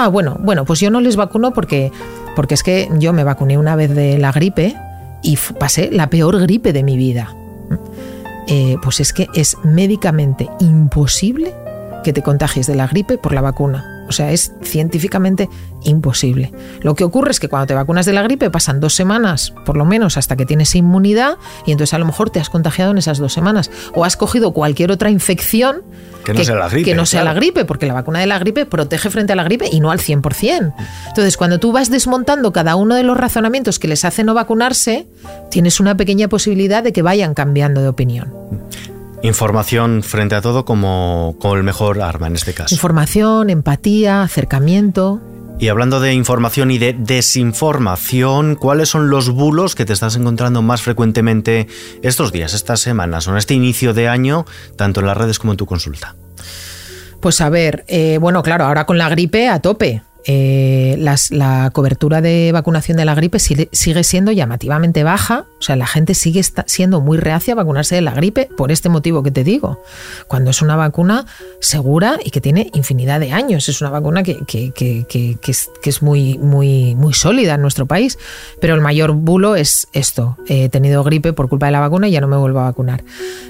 Ah, 0.00 0.06
bueno, 0.06 0.36
bueno, 0.38 0.64
pues 0.64 0.78
yo 0.78 0.90
no 0.90 1.00
les 1.00 1.16
vacuno 1.16 1.52
porque, 1.52 1.90
porque 2.36 2.54
es 2.54 2.62
que 2.62 2.88
yo 2.98 3.12
me 3.12 3.24
vacuné 3.24 3.58
una 3.58 3.74
vez 3.74 3.92
de 3.92 4.16
la 4.16 4.30
gripe 4.30 4.76
y 5.22 5.36
pasé 5.58 5.90
la 5.90 6.08
peor 6.08 6.38
gripe 6.38 6.72
de 6.72 6.84
mi 6.84 6.96
vida. 6.96 7.34
Eh, 8.46 8.76
pues 8.80 9.00
es 9.00 9.12
que 9.12 9.26
es 9.34 9.56
médicamente 9.64 10.48
imposible 10.60 11.52
que 12.04 12.12
te 12.12 12.22
contagies 12.22 12.68
de 12.68 12.76
la 12.76 12.86
gripe 12.86 13.18
por 13.18 13.32
la 13.32 13.40
vacuna. 13.40 13.97
O 14.08 14.12
sea, 14.12 14.32
es 14.32 14.52
científicamente 14.62 15.48
imposible. 15.84 16.52
Lo 16.80 16.94
que 16.94 17.04
ocurre 17.04 17.30
es 17.30 17.40
que 17.40 17.48
cuando 17.48 17.66
te 17.66 17.74
vacunas 17.74 18.06
de 18.06 18.12
la 18.12 18.22
gripe 18.22 18.50
pasan 18.50 18.80
dos 18.80 18.94
semanas, 18.94 19.52
por 19.64 19.76
lo 19.76 19.84
menos, 19.84 20.16
hasta 20.16 20.36
que 20.36 20.46
tienes 20.46 20.74
inmunidad 20.74 21.36
y 21.66 21.72
entonces 21.72 21.94
a 21.94 21.98
lo 21.98 22.06
mejor 22.06 22.30
te 22.30 22.40
has 22.40 22.50
contagiado 22.50 22.90
en 22.90 22.98
esas 22.98 23.18
dos 23.18 23.32
semanas. 23.32 23.70
O 23.94 24.04
has 24.04 24.16
cogido 24.16 24.52
cualquier 24.52 24.90
otra 24.90 25.10
infección 25.10 25.82
que 26.24 26.34
no 26.34 26.44
sea 26.44 26.56
la 26.56 26.68
gripe. 26.68 26.90
Que 26.90 26.94
no 26.94 27.06
sea 27.06 27.24
la 27.24 27.34
gripe, 27.34 27.64
porque 27.64 27.86
la 27.86 27.94
vacuna 27.94 28.20
de 28.20 28.26
la 28.26 28.38
gripe 28.38 28.66
protege 28.66 29.10
frente 29.10 29.32
a 29.32 29.36
la 29.36 29.44
gripe 29.44 29.68
y 29.70 29.80
no 29.80 29.90
al 29.90 29.98
100%. 29.98 30.74
Entonces, 31.08 31.36
cuando 31.36 31.58
tú 31.58 31.72
vas 31.72 31.90
desmontando 31.90 32.52
cada 32.52 32.76
uno 32.76 32.94
de 32.94 33.02
los 33.02 33.16
razonamientos 33.16 33.78
que 33.78 33.88
les 33.88 34.04
hace 34.04 34.24
no 34.24 34.34
vacunarse, 34.34 35.06
tienes 35.50 35.80
una 35.80 35.96
pequeña 35.96 36.28
posibilidad 36.28 36.82
de 36.82 36.92
que 36.92 37.02
vayan 37.02 37.34
cambiando 37.34 37.80
de 37.80 37.88
opinión. 37.88 38.34
Información 39.22 40.02
frente 40.02 40.36
a 40.36 40.40
todo 40.40 40.64
como, 40.64 41.36
como 41.40 41.56
el 41.56 41.64
mejor 41.64 42.00
arma 42.00 42.28
en 42.28 42.36
este 42.36 42.54
caso. 42.54 42.74
Información, 42.74 43.50
empatía, 43.50 44.22
acercamiento. 44.22 45.20
Y 45.58 45.68
hablando 45.68 45.98
de 45.98 46.14
información 46.14 46.70
y 46.70 46.78
de 46.78 46.92
desinformación, 46.92 48.54
¿cuáles 48.54 48.88
son 48.90 49.10
los 49.10 49.30
bulos 49.30 49.74
que 49.74 49.84
te 49.84 49.92
estás 49.92 50.14
encontrando 50.14 50.62
más 50.62 50.82
frecuentemente 50.82 51.66
estos 52.02 52.30
días, 52.30 52.54
estas 52.54 52.78
semanas 52.78 53.26
o 53.26 53.32
en 53.32 53.38
este 53.38 53.54
inicio 53.54 53.92
de 53.92 54.06
año, 54.06 54.46
tanto 54.76 55.00
en 55.00 55.06
las 55.06 55.16
redes 55.16 55.40
como 55.40 55.52
en 55.52 55.56
tu 55.56 55.66
consulta? 55.66 56.14
Pues 57.20 57.40
a 57.40 57.48
ver, 57.48 57.84
eh, 57.88 58.18
bueno, 58.20 58.44
claro, 58.44 58.66
ahora 58.66 58.86
con 58.86 58.98
la 58.98 59.08
gripe 59.08 59.48
a 59.48 59.60
tope. 59.60 60.02
Eh, 60.30 60.96
la 60.98 61.70
cobertura 61.72 62.20
de 62.20 62.52
vacunación 62.52 62.98
de 62.98 63.06
la 63.06 63.14
gripe 63.14 63.38
sigue, 63.38 63.70
siendo 63.72 64.30
llamativamente 64.30 65.02
baja, 65.02 65.46
o 65.58 65.62
sea, 65.62 65.74
la 65.74 65.86
gente 65.86 66.12
sigue 66.12 66.42
siendo 66.66 67.00
muy 67.00 67.16
reacia 67.16 67.54
a 67.54 67.56
vacunarse 67.56 67.94
de 67.94 68.02
la 68.02 68.12
gripe 68.12 68.50
por 68.54 68.70
este 68.70 68.90
motivo 68.90 69.22
que 69.22 69.30
te 69.30 69.42
digo, 69.42 69.82
cuando 70.26 70.50
es 70.50 70.60
una 70.60 70.76
vacuna 70.76 71.24
segura 71.60 72.18
y 72.22 72.28
que 72.28 72.42
tiene 72.42 72.70
infinidad 72.74 73.20
de 73.20 73.32
años, 73.32 73.70
es 73.70 73.80
una 73.80 73.88
vacuna 73.88 74.22
que, 74.22 74.36
es, 75.82 76.02
muy, 76.02 76.36
muy, 76.36 76.94
muy 76.94 77.14
sólida 77.14 77.54
en 77.54 77.62
nuestro 77.62 77.86
país, 77.86 78.18
pero 78.60 78.74
el 78.74 78.82
mayor 78.82 79.12
bulo 79.12 79.56
es 79.56 79.88
esto, 79.94 80.36
he 80.46 80.68
tenido 80.68 81.04
gripe 81.04 81.32
por 81.32 81.48
culpa 81.48 81.66
de 81.66 81.72
la 81.72 81.80
vacuna 81.80 82.06
y 82.06 82.10
ya 82.10 82.20
no 82.20 82.28
me 82.28 82.36
vuelvo 82.36 82.60
a 82.60 82.64
vacunar. 82.64 83.02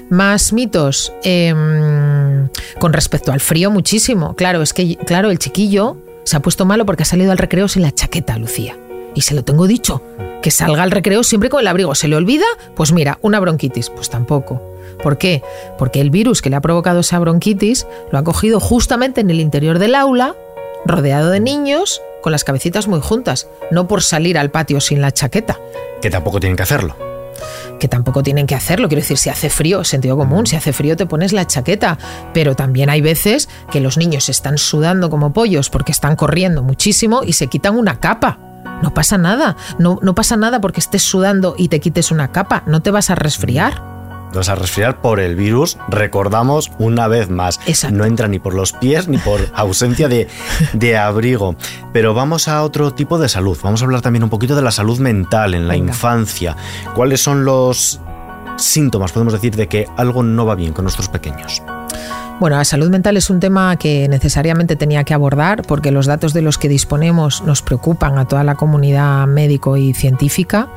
Más 0.09 0.53
mitos 0.53 1.11
em, 1.23 2.47
con 2.79 2.93
respecto 2.93 3.33
al 3.33 3.41
frío 3.41 3.69
muchísimo, 3.69 4.33
claro, 4.37 4.61
es 4.61 4.71
que 4.71 4.95
claro, 4.95 5.29
el 5.29 5.39
chiquillo 5.39 5.97
se 6.29 6.37
ha 6.37 6.41
puesto 6.41 6.65
malo 6.65 6.85
porque 6.85 7.03
ha 7.03 7.05
salido 7.07 7.31
al 7.31 7.39
recreo 7.39 7.67
sin 7.67 7.81
la 7.81 7.91
chaqueta, 7.91 8.37
Lucía. 8.37 8.77
Y 9.15 9.21
se 9.21 9.33
lo 9.33 9.43
tengo 9.43 9.65
dicho, 9.65 10.03
que 10.43 10.51
salga 10.51 10.83
al 10.83 10.91
recreo 10.91 11.23
siempre 11.23 11.49
con 11.49 11.59
el 11.59 11.67
abrigo. 11.67 11.95
¿Se 11.95 12.07
le 12.07 12.15
olvida? 12.15 12.45
Pues 12.75 12.91
mira, 12.91 13.17
una 13.23 13.39
bronquitis. 13.39 13.89
Pues 13.89 14.11
tampoco. 14.11 14.61
¿Por 15.01 15.17
qué? 15.17 15.41
Porque 15.79 16.01
el 16.01 16.11
virus 16.11 16.43
que 16.43 16.51
le 16.51 16.55
ha 16.55 16.61
provocado 16.61 16.99
esa 16.99 17.17
bronquitis 17.17 17.87
lo 18.11 18.19
ha 18.19 18.23
cogido 18.23 18.59
justamente 18.59 19.21
en 19.21 19.31
el 19.31 19.39
interior 19.39 19.79
del 19.79 19.95
aula, 19.95 20.35
rodeado 20.85 21.31
de 21.31 21.39
niños, 21.39 21.99
con 22.21 22.31
las 22.31 22.43
cabecitas 22.43 22.87
muy 22.87 23.01
juntas, 23.01 23.47
no 23.71 23.87
por 23.87 24.03
salir 24.03 24.37
al 24.37 24.51
patio 24.51 24.81
sin 24.81 25.01
la 25.01 25.11
chaqueta. 25.11 25.57
Que 25.99 26.11
tampoco 26.11 26.39
tienen 26.39 26.57
que 26.57 26.63
hacerlo 26.63 27.08
que 27.79 27.87
tampoco 27.87 28.21
tienen 28.21 28.45
que 28.45 28.55
hacerlo. 28.55 28.87
Quiero 28.87 29.01
decir, 29.01 29.17
si 29.17 29.29
hace 29.29 29.49
frío, 29.49 29.83
sentido 29.83 30.17
común, 30.17 30.45
si 30.45 30.55
hace 30.55 30.73
frío 30.73 30.95
te 30.95 31.05
pones 31.05 31.33
la 31.33 31.47
chaqueta, 31.47 31.97
pero 32.33 32.55
también 32.55 32.89
hay 32.89 33.01
veces 33.01 33.49
que 33.71 33.79
los 33.79 33.97
niños 33.97 34.29
están 34.29 34.57
sudando 34.57 35.09
como 35.09 35.33
pollos 35.33 35.69
porque 35.69 35.91
están 35.91 36.15
corriendo 36.15 36.61
muchísimo 36.61 37.21
y 37.25 37.33
se 37.33 37.47
quitan 37.47 37.77
una 37.77 37.99
capa. 37.99 38.39
No 38.83 38.93
pasa 38.93 39.17
nada, 39.17 39.57
no, 39.77 39.99
no 40.01 40.15
pasa 40.15 40.37
nada 40.37 40.61
porque 40.61 40.79
estés 40.79 41.01
sudando 41.01 41.55
y 41.57 41.69
te 41.69 41.79
quites 41.79 42.11
una 42.11 42.31
capa, 42.31 42.63
no 42.65 42.81
te 42.81 42.91
vas 42.91 43.09
a 43.09 43.15
resfriar 43.15 43.98
vas 44.33 44.49
a 44.49 44.55
resfriar 44.55 45.01
por 45.01 45.19
el 45.19 45.35
virus, 45.35 45.77
recordamos 45.89 46.71
una 46.79 47.07
vez 47.07 47.29
más. 47.29 47.59
No 47.91 48.05
entra 48.05 48.27
ni 48.27 48.39
por 48.39 48.53
los 48.53 48.73
pies 48.73 49.07
ni 49.07 49.17
por 49.17 49.39
ausencia 49.55 50.07
de, 50.07 50.27
de, 50.73 50.97
abrigo. 50.97 51.55
Pero 51.93 52.13
vamos 52.13 52.47
a 52.47 52.63
otro 52.63 52.93
tipo 52.93 53.17
de 53.17 53.29
salud. 53.29 53.57
Vamos 53.63 53.81
a 53.81 53.85
hablar 53.85 54.01
también 54.01 54.23
un 54.23 54.29
poquito 54.29 54.55
de 54.55 54.61
la 54.61 54.71
salud 54.71 54.99
mental 54.99 55.53
en 55.53 55.67
la 55.67 55.75
infancia. 55.75 56.55
¿Cuáles 56.95 57.21
son 57.21 57.45
los 57.45 57.99
síntomas, 58.57 59.11
podemos 59.11 59.33
decir, 59.33 59.55
de 59.55 59.67
que 59.67 59.87
algo 59.97 60.23
no 60.23 60.45
va 60.45 60.55
bien 60.55 60.73
con 60.73 60.83
nuestros 60.83 61.07
pequeños? 61.07 61.61
Bueno, 62.39 62.55
la 62.55 62.63
salud 62.63 62.89
mental 62.89 63.17
es 63.17 63.29
un 63.29 63.41
tema 63.41 63.75
que 63.75 64.07
necesariamente 64.07 64.77
tenía 64.77 65.03
que 65.03 65.13
abordar 65.13 65.63
porque 65.63 65.91
los 65.91 66.05
datos 66.05 66.33
de 66.33 66.41
los 66.41 66.57
que 66.57 66.69
disponemos 66.69 67.43
nos 67.43 67.61
preocupan 67.61 68.17
a 68.17 68.25
toda 68.25 68.45
la 68.45 68.55
comunidad 68.55 69.27
médico 69.27 69.75
y 69.75 69.93
científica. 69.93 70.69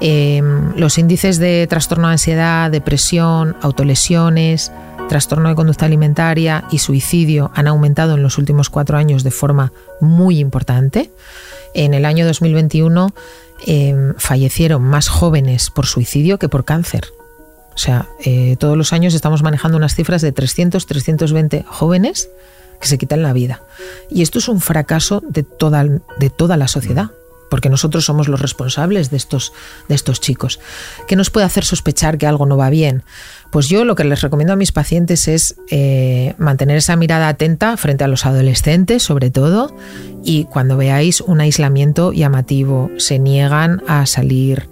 Em, 0.00 0.74
los 0.76 0.96
índices 0.96 1.38
de 1.38 1.66
trastorno 1.68 2.08
de 2.08 2.14
ansiedad, 2.14 2.70
depresión, 2.70 3.56
autolesiones, 3.60 4.72
trastorno 5.10 5.50
de 5.50 5.54
conducta 5.54 5.84
alimentaria 5.84 6.64
y 6.70 6.78
suicidio 6.78 7.50
han 7.54 7.66
aumentado 7.66 8.14
en 8.14 8.22
los 8.22 8.38
últimos 8.38 8.70
cuatro 8.70 8.96
años 8.96 9.24
de 9.24 9.30
forma 9.30 9.72
muy 10.00 10.38
importante. 10.38 11.10
En 11.74 11.92
el 11.92 12.06
año 12.06 12.26
2021 12.26 13.12
em, 13.66 14.14
fallecieron 14.16 14.82
más 14.82 15.08
jóvenes 15.08 15.68
por 15.68 15.84
suicidio 15.84 16.38
que 16.38 16.48
por 16.48 16.64
cáncer. 16.64 17.08
O 17.74 17.78
sea, 17.78 18.08
eh, 18.24 18.56
todos 18.58 18.76
los 18.76 18.92
años 18.92 19.14
estamos 19.14 19.42
manejando 19.42 19.76
unas 19.76 19.94
cifras 19.94 20.22
de 20.22 20.32
300, 20.32 20.86
320 20.86 21.64
jóvenes 21.68 22.30
que 22.80 22.88
se 22.88 22.96
quitan 22.96 23.22
la 23.22 23.34
vida. 23.34 23.62
Y 24.08 24.22
esto 24.22 24.38
es 24.38 24.48
un 24.48 24.60
fracaso 24.60 25.22
de 25.28 25.42
toda, 25.42 25.84
de 25.84 26.30
toda 26.30 26.56
la 26.56 26.68
sociedad 26.68 27.10
porque 27.50 27.68
nosotros 27.68 28.04
somos 28.06 28.28
los 28.28 28.40
responsables 28.40 29.10
de 29.10 29.18
estos, 29.18 29.52
de 29.88 29.94
estos 29.94 30.20
chicos. 30.20 30.60
¿Qué 31.06 31.16
nos 31.16 31.28
puede 31.28 31.44
hacer 31.44 31.64
sospechar 31.64 32.16
que 32.16 32.26
algo 32.26 32.46
no 32.46 32.56
va 32.56 32.70
bien? 32.70 33.02
Pues 33.50 33.68
yo 33.68 33.84
lo 33.84 33.96
que 33.96 34.04
les 34.04 34.22
recomiendo 34.22 34.52
a 34.52 34.56
mis 34.56 34.72
pacientes 34.72 35.26
es 35.26 35.56
eh, 35.70 36.34
mantener 36.38 36.76
esa 36.76 36.96
mirada 36.96 37.28
atenta 37.28 37.76
frente 37.76 38.04
a 38.04 38.08
los 38.08 38.24
adolescentes, 38.24 39.02
sobre 39.02 39.30
todo, 39.30 39.76
y 40.22 40.44
cuando 40.44 40.76
veáis 40.76 41.20
un 41.20 41.40
aislamiento 41.40 42.12
llamativo, 42.12 42.90
se 42.96 43.18
niegan 43.18 43.82
a 43.88 44.06
salir, 44.06 44.68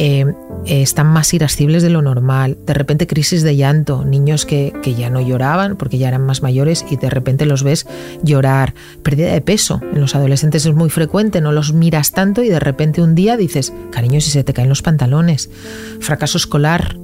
eh, 0.00 0.32
están 0.64 1.08
más 1.08 1.34
irascibles 1.34 1.82
de 1.82 1.90
lo 1.90 2.02
normal, 2.02 2.56
de 2.64 2.72
repente 2.72 3.08
crisis 3.08 3.42
de 3.42 3.56
llanto, 3.56 4.04
niños 4.04 4.46
que, 4.46 4.72
que, 4.80 4.94
ya 4.94 5.10
no 5.10 5.20
lloraban 5.20 5.76
porque 5.76 5.98
ya 5.98 6.06
eran 6.06 6.24
más 6.24 6.40
mayores 6.40 6.84
y 6.88 6.96
de 6.96 7.10
repente 7.10 7.46
los 7.46 7.64
ves 7.64 7.84
llorar, 8.22 8.74
pérdida 9.02 9.32
de 9.32 9.40
peso, 9.40 9.80
en 9.92 10.00
los 10.00 10.14
adolescentes 10.14 10.66
es 10.66 10.74
muy 10.74 10.88
frecuente, 10.88 11.40
no 11.40 11.50
los 11.50 11.72
miras 11.72 12.12
tanto 12.12 12.44
y 12.44 12.48
de 12.48 12.60
repente 12.60 13.02
un 13.02 13.16
día 13.16 13.36
dices, 13.36 13.72
cariño, 13.90 14.20
si 14.20 14.30
se 14.30 14.44
te 14.44 14.52
caen 14.52 14.68
los 14.68 14.82
pantalones, 14.82 15.50
fracaso 15.98 16.38
escolar, 16.38 16.96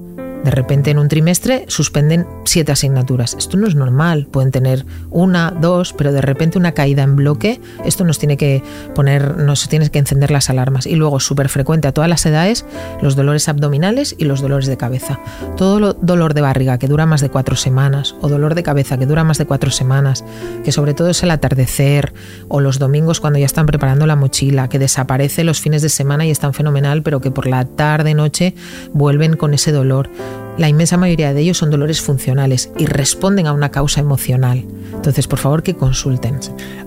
de 0.44 0.50
repente 0.50 0.90
en 0.90 0.98
un 0.98 1.08
trimestre 1.08 1.64
suspenden 1.68 2.26
siete 2.44 2.72
asignaturas. 2.72 3.34
Esto 3.34 3.56
no 3.56 3.66
es 3.66 3.74
normal. 3.74 4.28
Pueden 4.30 4.50
tener 4.52 4.84
una, 5.10 5.50
dos, 5.50 5.94
pero 5.94 6.12
de 6.12 6.20
repente 6.20 6.58
una 6.58 6.72
caída 6.72 7.02
en 7.02 7.16
bloque. 7.16 7.60
Esto 7.84 8.04
nos 8.04 8.18
tiene 8.18 8.36
que 8.36 8.62
poner, 8.94 9.38
nos 9.38 9.68
tiene 9.68 9.90
que 9.90 9.98
encender 9.98 10.30
las 10.30 10.50
alarmas. 10.50 10.86
Y 10.86 10.96
luego, 10.96 11.18
súper 11.18 11.48
frecuente 11.48 11.88
a 11.88 11.92
todas 11.92 12.10
las 12.10 12.24
edades, 12.26 12.64
los 13.00 13.16
dolores 13.16 13.48
abdominales 13.48 14.14
y 14.18 14.24
los 14.24 14.40
dolores 14.40 14.66
de 14.66 14.76
cabeza. 14.76 15.18
Todo 15.56 15.94
dolor 15.94 16.34
de 16.34 16.42
barriga 16.42 16.78
que 16.78 16.88
dura 16.88 17.06
más 17.06 17.20
de 17.20 17.30
cuatro 17.30 17.56
semanas 17.56 18.14
o 18.20 18.28
dolor 18.28 18.54
de 18.54 18.62
cabeza 18.62 18.98
que 18.98 19.06
dura 19.06 19.24
más 19.24 19.38
de 19.38 19.46
cuatro 19.46 19.70
semanas, 19.70 20.24
que 20.62 20.72
sobre 20.72 20.94
todo 20.94 21.08
es 21.08 21.22
el 21.22 21.30
atardecer 21.30 22.12
o 22.48 22.60
los 22.60 22.78
domingos 22.78 23.20
cuando 23.20 23.38
ya 23.38 23.46
están 23.46 23.66
preparando 23.66 24.06
la 24.06 24.16
mochila, 24.16 24.68
que 24.68 24.78
desaparece 24.78 25.42
los 25.42 25.60
fines 25.60 25.82
de 25.82 25.88
semana 25.88 26.26
y 26.26 26.30
están 26.30 26.52
fenomenal, 26.52 27.02
pero 27.02 27.20
que 27.20 27.30
por 27.30 27.46
la 27.46 27.64
tarde, 27.64 28.14
noche 28.14 28.54
vuelven 28.92 29.36
con 29.36 29.54
ese 29.54 29.72
dolor 29.72 30.10
la 30.56 30.68
inmensa 30.68 30.96
mayoría 30.96 31.34
de 31.34 31.40
ellos 31.40 31.58
son 31.58 31.70
dolores 31.70 32.00
funcionales 32.00 32.70
y 32.78 32.86
responden 32.86 33.46
a 33.46 33.52
una 33.52 33.70
causa 33.70 34.00
emocional. 34.00 34.64
Entonces, 34.94 35.26
por 35.26 35.38
favor, 35.38 35.62
que 35.62 35.74
consulten. 35.74 36.38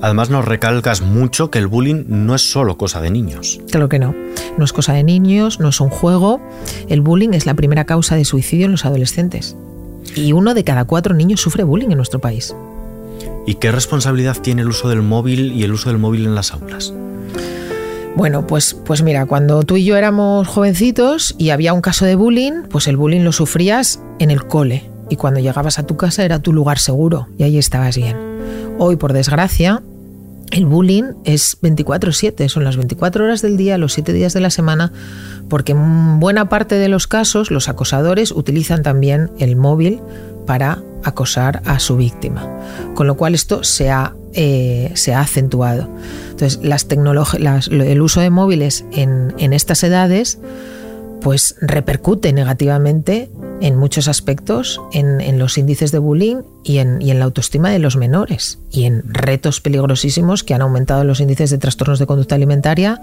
Además, 0.01 0.29
nos 0.29 0.45
recalcas 0.45 1.01
mucho 1.01 1.51
que 1.51 1.59
el 1.59 1.67
bullying 1.67 2.05
no 2.07 2.33
es 2.33 2.49
solo 2.49 2.77
cosa 2.77 3.01
de 3.01 3.11
niños. 3.11 3.59
Claro 3.69 3.89
que 3.89 3.99
no. 3.99 4.15
No 4.57 4.65
es 4.65 4.73
cosa 4.73 4.93
de 4.93 5.03
niños, 5.03 5.59
no 5.59 5.69
es 5.69 5.81
un 5.81 5.89
juego. 5.89 6.39
El 6.87 7.01
bullying 7.01 7.33
es 7.33 7.45
la 7.45 7.53
primera 7.55 7.85
causa 7.85 8.15
de 8.15 8.25
suicidio 8.25 8.65
en 8.65 8.71
los 8.71 8.85
adolescentes. 8.85 9.55
Y 10.15 10.31
uno 10.31 10.53
de 10.53 10.63
cada 10.63 10.85
cuatro 10.85 11.13
niños 11.13 11.41
sufre 11.41 11.63
bullying 11.63 11.89
en 11.89 11.97
nuestro 11.97 12.19
país. 12.19 12.55
¿Y 13.45 13.55
qué 13.55 13.71
responsabilidad 13.71 14.37
tiene 14.41 14.61
el 14.61 14.69
uso 14.69 14.89
del 14.89 15.01
móvil 15.01 15.51
y 15.51 15.63
el 15.63 15.73
uso 15.73 15.89
del 15.89 15.99
móvil 15.99 16.25
en 16.25 16.35
las 16.35 16.53
aulas? 16.53 16.93
Bueno, 18.17 18.47
pues, 18.47 18.73
pues 18.73 19.03
mira, 19.03 19.27
cuando 19.27 19.61
tú 19.61 19.77
y 19.77 19.85
yo 19.85 19.95
éramos 19.95 20.47
jovencitos 20.47 21.35
y 21.37 21.51
había 21.51 21.73
un 21.73 21.81
caso 21.81 22.03
de 22.03 22.15
bullying, 22.15 22.63
pues 22.67 22.87
el 22.87 22.97
bullying 22.97 23.21
lo 23.21 23.31
sufrías 23.31 24.01
en 24.17 24.31
el 24.31 24.47
cole. 24.47 24.89
Y 25.07 25.17
cuando 25.17 25.39
llegabas 25.39 25.77
a 25.77 25.85
tu 25.85 25.97
casa 25.97 26.25
era 26.25 26.39
tu 26.39 26.51
lugar 26.51 26.79
seguro 26.79 27.27
y 27.37 27.43
ahí 27.43 27.59
estabas 27.59 27.95
bien. 27.95 28.17
Hoy, 28.79 28.95
por 28.95 29.13
desgracia, 29.13 29.83
el 30.49 30.65
bullying 30.65 31.13
es 31.25 31.59
24/7, 31.61 32.49
son 32.49 32.63
las 32.63 32.75
24 32.75 33.23
horas 33.23 33.43
del 33.43 33.55
día, 33.55 33.77
los 33.77 33.93
7 33.93 34.13
días 34.13 34.33
de 34.33 34.39
la 34.39 34.49
semana, 34.49 34.91
porque 35.47 35.73
en 35.73 36.19
buena 36.19 36.49
parte 36.49 36.73
de 36.73 36.87
los 36.87 37.05
casos 37.05 37.51
los 37.51 37.69
acosadores 37.69 38.31
utilizan 38.31 38.81
también 38.81 39.29
el 39.37 39.55
móvil 39.55 40.01
para 40.47 40.81
acosar 41.03 41.61
a 41.65 41.77
su 41.77 41.97
víctima. 41.97 42.49
Con 42.95 43.05
lo 43.05 43.15
cual 43.15 43.35
esto 43.35 43.63
se 43.63 43.91
ha, 43.91 44.15
eh, 44.33 44.91
se 44.95 45.13
ha 45.13 45.21
acentuado. 45.21 45.89
Entonces, 46.31 46.59
el 47.71 48.01
uso 48.01 48.21
de 48.21 48.29
móviles 48.29 48.85
en, 48.91 49.53
estas 49.53 49.83
edades 49.83 50.39
pues 51.21 51.55
repercute 51.61 52.31
negativamente 52.31 53.29
en 53.59 53.75
muchos 53.75 54.07
aspectos 54.07 54.79
en, 54.93 55.39
los 55.39 55.57
índices 55.57 55.91
de 55.91 55.97
bullying 55.97 56.43
y 56.63 56.77
en, 56.77 56.99
la 57.19 57.25
autoestima 57.25 57.71
de 57.71 57.79
los 57.79 57.97
menores 57.97 58.59
y 58.69 58.85
en 58.85 59.01
retos 59.11 59.59
peligrosísimos 59.59 60.43
que 60.43 60.53
han 60.53 60.61
aumentado 60.61 61.03
los 61.03 61.19
índices 61.19 61.49
de 61.49 61.57
trastornos 61.57 61.97
de 61.97 62.05
conducta 62.05 62.35
alimentaria 62.35 63.01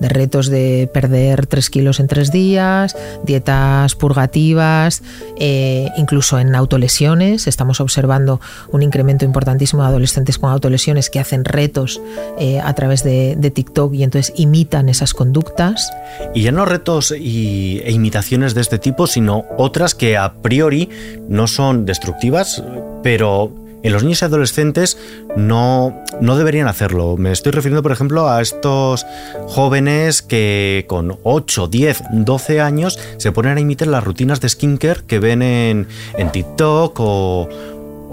de 0.00 0.08
retos 0.08 0.48
de 0.48 0.88
perder 0.92 1.46
3 1.46 1.70
kilos 1.70 2.00
en 2.00 2.06
3 2.06 2.30
días, 2.30 2.96
dietas 3.24 3.94
purgativas, 3.94 5.02
eh, 5.38 5.88
incluso 5.96 6.38
en 6.38 6.54
autolesiones. 6.54 7.46
Estamos 7.46 7.80
observando 7.80 8.40
un 8.70 8.82
incremento 8.82 9.24
importantísimo 9.24 9.82
de 9.82 9.88
adolescentes 9.88 10.38
con 10.38 10.50
autolesiones 10.50 11.10
que 11.10 11.20
hacen 11.20 11.44
retos 11.44 12.00
eh, 12.38 12.60
a 12.60 12.72
través 12.74 13.04
de, 13.04 13.52
TikTok 13.54 13.94
y 13.94 14.02
entonces 14.02 14.32
imitan 14.36 14.88
esas 14.88 15.12
conductas. 15.12 15.92
Y 16.34 16.42
ya 16.42 16.50
no 16.50 16.64
retos 16.64 17.14
y, 17.16 17.80
e 17.84 17.92
imitaciones 17.92 18.54
de 18.54 18.62
este 18.62 18.78
tipo, 18.78 19.06
sino 19.06 19.44
otras 19.58 19.94
que 19.94 20.16
a 20.16 20.32
priori 20.32 20.88
no 21.28 21.46
son 21.46 21.84
destructivas, 21.84 22.64
pero 23.02 23.52
en 23.84 23.92
los 23.92 24.02
niños 24.02 24.22
y 24.22 24.24
adolescentes 24.24 24.98
no, 25.36 26.02
no 26.20 26.36
deberían 26.36 26.66
hacerlo. 26.66 27.16
Me 27.16 27.30
estoy 27.30 27.52
refiriendo, 27.52 27.82
por 27.82 27.92
ejemplo, 27.92 28.28
a 28.28 28.40
estos 28.40 29.06
jóvenes 29.46 30.22
que 30.22 30.86
con 30.88 31.18
8, 31.22 31.68
10, 31.68 32.02
12 32.10 32.60
años 32.60 32.98
se 33.18 33.30
ponen 33.30 33.58
a 33.58 33.60
imitar 33.60 33.86
las 33.86 34.02
rutinas 34.02 34.40
de 34.40 34.48
skincare 34.48 35.02
que 35.06 35.18
ven 35.18 35.42
en, 35.42 35.86
en 36.16 36.32
TikTok 36.32 36.98
o, 36.98 37.48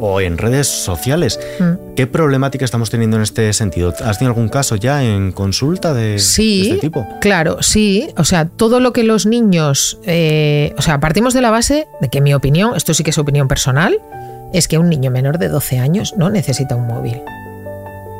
o 0.01 0.19
en 0.19 0.37
redes 0.37 0.67
sociales. 0.67 1.39
Mm. 1.59 1.93
¿Qué 1.95 2.07
problemática 2.07 2.65
estamos 2.65 2.89
teniendo 2.89 3.15
en 3.17 3.23
este 3.23 3.53
sentido? 3.53 3.93
¿Has 4.03 4.17
tenido 4.17 4.31
algún 4.31 4.49
caso 4.49 4.75
ya 4.75 5.03
en 5.03 5.31
consulta 5.31 5.93
de, 5.93 6.15
este 6.15 6.79
tipo? 6.81 7.07
Claro, 7.21 7.61
sí. 7.61 8.09
O 8.17 8.25
sea, 8.25 8.45
todo 8.45 8.79
lo 8.79 8.91
que 8.91 9.03
los 9.03 9.25
niños. 9.25 9.99
Eh, 10.05 10.73
o 10.77 10.81
sea, 10.81 10.99
partimos 10.99 11.33
de 11.33 11.41
la 11.41 11.51
base 11.51 11.87
de 12.01 12.09
que 12.09 12.19
mi 12.19 12.33
opinión, 12.33 12.75
esto 12.75 12.93
sí 12.93 13.03
que 13.03 13.11
es 13.11 13.17
opinión 13.19 13.47
personal, 13.47 13.99
es 14.53 14.67
que 14.67 14.77
un 14.77 14.89
niño 14.89 15.11
menor 15.11 15.37
de 15.37 15.49
12 15.49 15.79
años 15.79 16.15
no 16.17 16.29
necesita 16.29 16.75
un 16.75 16.87
móvil. 16.87 17.21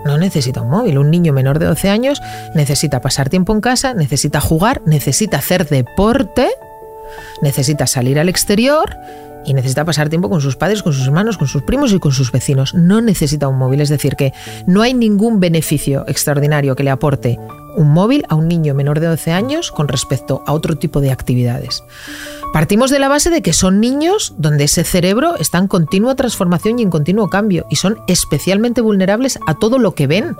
No 0.05 0.17
necesita 0.17 0.61
un 0.61 0.69
móvil. 0.69 0.97
Un 0.97 1.11
niño 1.11 1.33
menor 1.33 1.59
de 1.59 1.65
12 1.65 1.89
años 1.89 2.21
necesita 2.55 3.01
pasar 3.01 3.29
tiempo 3.29 3.53
en 3.53 3.61
casa, 3.61 3.93
necesita 3.93 4.41
jugar, 4.41 4.81
necesita 4.85 5.37
hacer 5.37 5.67
deporte, 5.67 6.49
necesita 7.41 7.87
salir 7.87 8.19
al 8.19 8.29
exterior 8.29 8.97
y 9.45 9.53
necesita 9.53 9.85
pasar 9.85 10.09
tiempo 10.09 10.29
con 10.29 10.41
sus 10.41 10.55
padres, 10.55 10.83
con 10.83 10.93
sus 10.93 11.05
hermanos, 11.05 11.37
con 11.37 11.47
sus 11.47 11.63
primos 11.63 11.91
y 11.93 11.99
con 11.99 12.11
sus 12.11 12.31
vecinos. 12.31 12.73
No 12.73 13.01
necesita 13.01 13.47
un 13.47 13.57
móvil. 13.57 13.81
Es 13.81 13.89
decir, 13.89 14.15
que 14.15 14.33
no 14.65 14.81
hay 14.81 14.93
ningún 14.93 15.39
beneficio 15.39 16.05
extraordinario 16.07 16.75
que 16.75 16.83
le 16.83 16.91
aporte 16.91 17.39
un 17.75 17.91
móvil 17.91 18.25
a 18.29 18.35
un 18.35 18.47
niño 18.47 18.73
menor 18.73 18.99
de 18.99 19.07
12 19.07 19.31
años 19.31 19.71
con 19.71 19.87
respecto 19.87 20.43
a 20.45 20.53
otro 20.53 20.77
tipo 20.77 21.01
de 21.01 21.11
actividades. 21.11 21.83
Partimos 22.53 22.91
de 22.91 22.99
la 22.99 23.07
base 23.07 23.29
de 23.29 23.41
que 23.41 23.53
son 23.53 23.79
niños 23.79 24.33
donde 24.37 24.65
ese 24.65 24.83
cerebro 24.83 25.35
está 25.37 25.57
en 25.57 25.67
continua 25.67 26.15
transformación 26.15 26.79
y 26.79 26.83
en 26.83 26.89
continuo 26.89 27.29
cambio 27.29 27.65
y 27.69 27.77
son 27.77 27.99
especialmente 28.07 28.81
vulnerables 28.81 29.39
a 29.47 29.55
todo 29.55 29.79
lo 29.79 29.95
que 29.95 30.07
ven. 30.07 30.35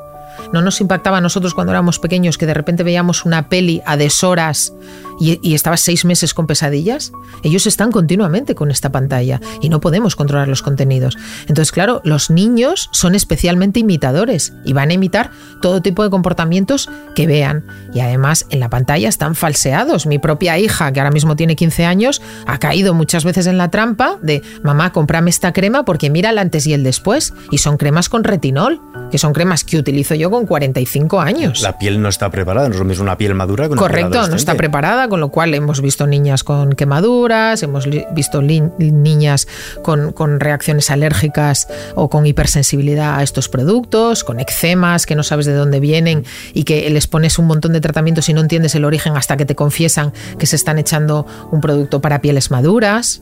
No 0.54 0.62
nos 0.62 0.82
impactaba 0.82 1.18
a 1.18 1.22
nosotros 1.22 1.54
cuando 1.54 1.72
éramos 1.72 2.00
pequeños 2.00 2.38
que 2.38 2.46
de 2.46 2.54
repente 2.54 2.84
veíamos 2.84 3.26
una 3.26 3.50
peli 3.50 3.82
a 3.86 3.98
deshoras 3.98 4.74
y, 5.20 5.40
y 5.42 5.56
estabas 5.56 5.82
seis 5.82 6.06
meses 6.06 6.34
con 6.34 6.48
pesadillas. 6.48 7.12
Ellos 7.44 7.68
están 7.68 7.92
continuamente 7.92 8.56
con 8.56 8.72
esta 8.72 8.92
pantalla 8.92 9.40
y 9.62 9.70
no 9.70 9.80
podemos 9.80 10.16
controlar 10.16 10.48
los 10.48 10.62
contenidos. 10.62 11.18
Entonces, 11.42 11.72
claro, 11.72 12.02
los 12.04 12.30
niños 12.30 12.90
son 12.92 13.16
especialmente 13.16 13.80
imitadores 13.80 14.54
y 14.66 14.74
van 14.74 14.90
a 14.90 14.94
imitar 14.94 15.32
todo 15.62 15.82
tipo 15.82 16.04
de 16.04 16.10
comportamientos 16.10 16.90
que 17.16 17.28
vean. 17.28 17.66
Y 17.94 18.00
además 18.00 18.46
en 18.50 18.60
la 18.60 18.70
pantalla 18.70 19.10
están 19.10 19.36
falseados. 19.36 20.06
Mi 20.06 20.20
propia 20.20 20.58
hija, 20.58 20.92
que 20.92 21.00
ahora 21.00 21.12
mismo 21.12 21.36
tiene 21.36 21.56
15 21.56 21.86
años, 21.86 22.22
ha 22.46 22.60
caído 22.60 22.94
muchas 22.94 23.24
veces 23.24 23.48
en 23.48 23.58
la 23.58 23.70
trampa 23.70 24.18
de 24.22 24.42
mamá, 24.64 24.92
cómprame 24.92 25.30
esta 25.30 25.54
crema 25.54 25.86
porque 25.86 26.10
mira 26.10 26.30
el 26.30 26.38
antes 26.38 26.68
y 26.68 26.74
el 26.74 26.84
después. 26.84 27.34
Y 27.52 27.58
son 27.58 27.78
cremas 27.78 28.10
con 28.10 28.24
retinol, 28.24 28.82
que 29.12 29.18
son 29.18 29.34
cremas 29.34 29.64
que 29.64 29.78
utilizo 29.78 30.16
yo 30.16 30.21
con 30.30 30.46
45 30.46 31.22
años. 31.22 31.62
La 31.62 31.78
piel 31.78 32.02
no 32.02 32.10
está 32.10 32.30
preparada, 32.30 32.68
no 32.68 32.74
es 32.74 32.80
lo 32.80 32.86
mismo 32.86 33.04
una 33.04 33.18
piel 33.18 33.34
madura 33.34 33.68
con 33.68 33.78
Correcto, 33.78 34.28
no 34.28 34.36
está 34.36 34.56
preparada, 34.56 35.08
con 35.08 35.20
lo 35.20 35.30
cual 35.30 35.54
hemos 35.54 35.82
visto 35.82 36.08
niñas 36.08 36.44
con 36.44 36.74
quemaduras, 36.74 37.64
hemos 37.64 37.88
visto 38.14 38.42
niñas 38.42 39.48
con, 39.84 40.12
con 40.12 40.40
reacciones 40.40 40.92
alérgicas 40.92 41.68
o 41.96 42.10
con 42.10 42.26
hipersensibilidad 42.26 43.18
a 43.18 43.24
estos 43.24 43.50
productos, 43.50 44.24
con 44.24 44.40
eczemas 44.40 45.06
que 45.06 45.16
no 45.16 45.24
sabes 45.24 45.46
de 45.46 45.54
dónde 45.54 45.80
vienen 45.80 46.26
y 46.54 46.64
que 46.64 46.90
les 46.90 47.08
pones 47.08 47.40
un 47.40 47.48
montón 47.48 47.74
de 47.74 47.82
tratamientos 47.82 48.30
y 48.30 48.34
no 48.34 48.42
entiendes 48.42 48.76
el 48.76 48.86
origen 48.86 49.16
hasta 49.16 49.38
que 49.38 49.46
te 49.46 49.56
confiesan 49.56 50.14
que 50.38 50.46
se 50.46 50.56
están 50.56 50.78
echando 50.78 51.26
un 51.52 51.62
producto 51.62 52.02
para 52.02 52.22
pieles 52.22 52.52
maduras. 52.52 53.22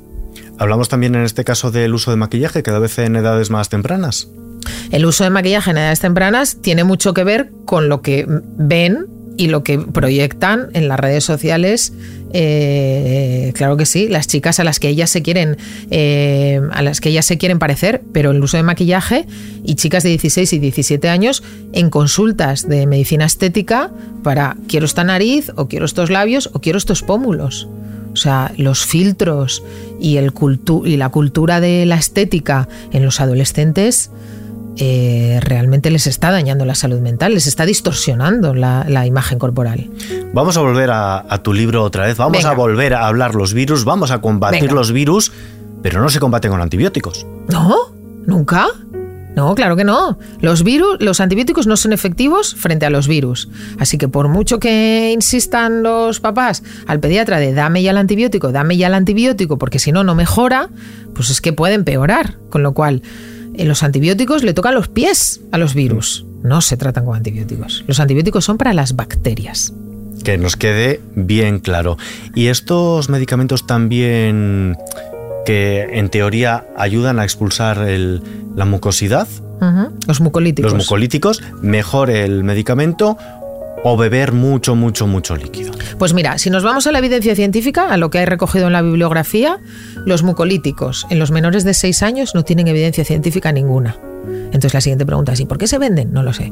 Hablamos 0.57 0.89
también 0.89 1.15
en 1.15 1.23
este 1.23 1.43
caso 1.43 1.71
del 1.71 1.93
uso 1.93 2.11
de 2.11 2.17
maquillaje, 2.17 2.63
cada 2.63 2.79
vez 2.79 2.99
en 2.99 3.15
edades 3.15 3.49
más 3.49 3.69
tempranas. 3.69 4.27
El 4.91 5.05
uso 5.05 5.23
de 5.23 5.29
maquillaje 5.29 5.71
en 5.71 5.77
edades 5.77 5.99
tempranas 5.99 6.57
tiene 6.61 6.83
mucho 6.83 7.13
que 7.13 7.23
ver 7.23 7.51
con 7.65 7.89
lo 7.89 8.01
que 8.01 8.25
ven 8.27 9.07
y 9.39 9.47
lo 9.47 9.63
que 9.63 9.79
proyectan 9.79 10.67
en 10.73 10.89
las 10.89 10.99
redes 10.99 11.23
sociales, 11.23 11.93
eh, 12.33 13.53
claro 13.55 13.77
que 13.77 13.85
sí, 13.85 14.09
las 14.09 14.27
chicas 14.27 14.59
a 14.59 14.65
las 14.65 14.81
que 14.81 14.89
ellas 14.89 15.09
se 15.09 15.21
quieren, 15.21 15.55
eh, 15.91 16.59
a 16.73 16.81
las 16.81 16.99
que 16.99 17.07
ellas 17.07 17.25
se 17.25 17.37
quieren 17.37 17.57
parecer, 17.57 18.01
pero 18.11 18.31
el 18.31 18.43
uso 18.43 18.57
de 18.57 18.63
maquillaje 18.63 19.27
y 19.63 19.75
chicas 19.75 20.03
de 20.03 20.09
16 20.09 20.51
y 20.51 20.59
17 20.59 21.07
años 21.07 21.41
en 21.71 21.89
consultas 21.89 22.67
de 22.67 22.85
medicina 22.85 23.23
estética 23.23 23.91
para 24.23 24.57
quiero 24.67 24.85
esta 24.85 25.05
nariz 25.05 25.53
o 25.55 25.69
quiero 25.69 25.85
estos 25.85 26.09
labios 26.09 26.49
o 26.51 26.59
quiero 26.59 26.77
estos 26.77 27.01
pómulos. 27.01 27.69
O 28.11 28.17
sea, 28.17 28.51
los 28.57 28.85
filtros 28.85 29.63
y, 30.01 30.19
la 30.19 31.09
cultura 31.09 31.61
de 31.61 31.85
la 31.85 31.95
estética 31.95 32.67
en 32.91 33.05
los 33.05 33.21
adolescentes 33.21 34.11
eh, 34.81 35.39
realmente 35.41 35.91
les 35.91 36.07
está 36.07 36.31
dañando 36.31 36.63
la 36.63 36.73
salud 36.73 37.01
mental, 37.01 37.33
les 37.33 37.47
está 37.47 37.65
distorsionando 37.65 38.53
la, 38.53 39.05
imagen 39.05 39.37
corporal. 39.37 39.89
Vamos 40.33 40.55
a 40.55 40.61
volver 40.61 40.89
a, 40.89 41.41
tu 41.43 41.53
libro 41.53 41.83
otra 41.83 42.05
vez, 42.05 42.15
vamos 42.15 42.45
a 42.45 42.53
volver 42.53 42.93
a 42.93 43.05
hablar 43.05 43.35
los 43.35 43.53
virus, 43.53 43.83
vamos 43.83 44.11
a 44.11 44.21
combatir 44.21 44.71
los 44.71 44.93
virus, 44.93 45.33
pero 45.81 46.01
no 46.01 46.07
se 46.07 46.21
combaten 46.21 46.51
con 46.51 46.61
antibióticos. 46.61 47.25
No, 47.49 47.75
nunca. 48.25 48.67
No, 49.35 49.53
claro 49.53 49.75
que 49.75 49.83
no. 49.83 50.17
Los 50.39 50.63
virus, 50.63 50.97
los 51.01 51.19
antibióticos 51.19 51.67
no 51.67 51.75
son 51.75 51.91
efectivos 51.91 52.55
frente 52.55 52.85
a 52.85 52.89
los 52.89 53.09
virus. 53.09 53.49
Así 53.79 53.97
que 53.97 54.07
por 54.07 54.29
mucho 54.29 54.59
que 54.59 55.11
insistan 55.13 55.83
los 55.83 56.21
papás 56.21 56.63
al 56.87 57.01
pediatra 57.01 57.39
de 57.39 57.53
dame 57.53 57.83
ya 57.83 57.91
el 57.91 57.97
antibiótico, 57.97 58.53
dame 58.53 58.77
ya 58.77 58.87
el 58.87 58.93
antibiótico, 58.93 59.57
porque 59.57 59.79
si 59.79 59.91
no, 59.91 60.05
no 60.05 60.15
mejora, 60.15 60.69
pues 61.13 61.29
es 61.29 61.41
que 61.41 61.51
puede 61.51 61.73
empeorar. 61.73 62.37
Con 62.49 62.63
lo 62.63 62.73
cual, 62.73 63.01
en 63.59 63.67
los 63.67 63.83
antibióticos 63.83 64.43
le 64.43 64.53
tocan 64.53 64.73
los 64.73 64.87
pies 64.87 65.41
a 65.51 65.57
los 65.57 65.73
virus. 65.73 66.25
No 66.43 66.61
se 66.61 66.77
tratan 66.77 67.03
con 67.05 67.17
antibióticos. 67.17 67.83
Los 67.87 67.99
antibióticos 67.99 68.45
son 68.45 68.57
para 68.57 68.73
las 68.73 68.95
bacterias. 68.95 69.73
Que 70.23 70.37
nos 70.37 70.55
quede 70.55 71.01
bien 71.15 71.59
claro. 71.59 71.97
¿Y 72.35 72.47
estos 72.47 73.09
medicamentos 73.09 73.67
también 73.67 74.77
que 75.45 75.87
en 75.91 76.09
teoría 76.09 76.65
ayudan 76.77 77.19
a 77.19 77.25
expulsar 77.25 77.85
la 78.55 78.65
mucosidad? 78.65 79.27
Los 80.07 80.21
mucolíticos. 80.21 80.71
Los 80.71 80.83
mucolíticos, 80.85 81.41
mejor 81.61 82.09
el 82.09 82.45
medicamento 82.45 83.17
o 83.83 83.97
beber 83.97 84.31
mucho, 84.31 84.75
mucho, 84.75 85.07
mucho 85.07 85.35
líquido? 85.35 85.71
Pues 85.97 86.13
mira, 86.13 86.37
si 86.37 86.49
nos 86.49 86.63
vamos 86.63 86.87
a 86.87 86.91
la 86.91 86.99
evidencia 86.99 87.35
científica, 87.35 87.91
a 87.91 87.97
lo 87.97 88.09
que 88.09 88.19
hay 88.19 88.25
recogido 88.25 88.67
en 88.67 88.73
la 88.73 88.81
bibliografía, 88.81 89.59
los 90.05 90.23
mucolíticos 90.23 91.05
en 91.09 91.19
los 91.19 91.31
menores 91.31 91.63
de 91.63 91.73
6 91.73 92.03
años 92.03 92.35
no 92.35 92.43
tienen 92.43 92.67
evidencia 92.67 93.03
científica 93.05 93.51
ninguna. 93.51 93.97
Entonces 94.47 94.73
la 94.73 94.81
siguiente 94.81 95.05
pregunta 95.05 95.33
es, 95.33 95.39
¿y 95.39 95.45
por 95.45 95.57
qué 95.57 95.67
se 95.67 95.77
venden? 95.77 96.11
No 96.11 96.23
lo 96.23 96.33
sé. 96.33 96.51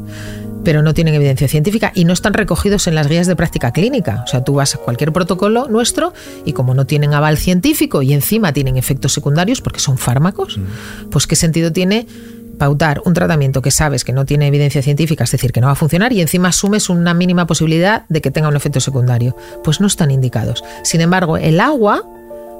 Pero 0.63 0.81
no 0.81 0.93
tienen 0.93 1.13
evidencia 1.15 1.47
científica 1.47 1.91
y 1.95 2.05
no 2.05 2.13
están 2.13 2.33
recogidos 2.33 2.87
en 2.87 2.95
las 2.95 3.07
guías 3.07 3.27
de 3.27 3.35
práctica 3.35 3.71
clínica. 3.71 4.23
O 4.25 4.27
sea, 4.27 4.43
tú 4.43 4.55
vas 4.55 4.75
a 4.75 4.77
cualquier 4.77 5.11
protocolo 5.11 5.67
nuestro 5.67 6.13
y 6.45 6.53
como 6.53 6.73
no 6.73 6.85
tienen 6.85 7.13
aval 7.13 7.37
científico 7.37 8.01
y 8.01 8.13
encima 8.13 8.53
tienen 8.53 8.77
efectos 8.77 9.13
secundarios 9.13 9.61
porque 9.61 9.79
son 9.79 9.97
fármacos, 9.97 10.57
mm. 10.57 11.09
pues 11.09 11.25
qué 11.25 11.35
sentido 11.35 11.71
tiene 11.71 12.07
pautar 12.57 13.01
un 13.05 13.13
tratamiento 13.13 13.61
que 13.61 13.71
sabes 13.71 14.03
que 14.03 14.13
no 14.13 14.25
tiene 14.25 14.47
evidencia 14.47 14.81
científica, 14.81 15.23
es 15.23 15.31
decir, 15.31 15.51
que 15.51 15.61
no 15.61 15.67
va 15.67 15.73
a 15.73 15.75
funcionar, 15.75 16.13
y 16.13 16.21
encima 16.21 16.49
asumes 16.49 16.89
una 16.89 17.13
mínima 17.13 17.47
posibilidad 17.47 18.05
de 18.09 18.21
que 18.21 18.31
tenga 18.31 18.47
un 18.47 18.55
efecto 18.55 18.79
secundario. 18.79 19.35
Pues 19.63 19.79
no 19.81 19.87
están 19.87 20.11
indicados. 20.11 20.63
Sin 20.83 21.01
embargo, 21.01 21.37
el 21.37 21.59
agua 21.59 22.03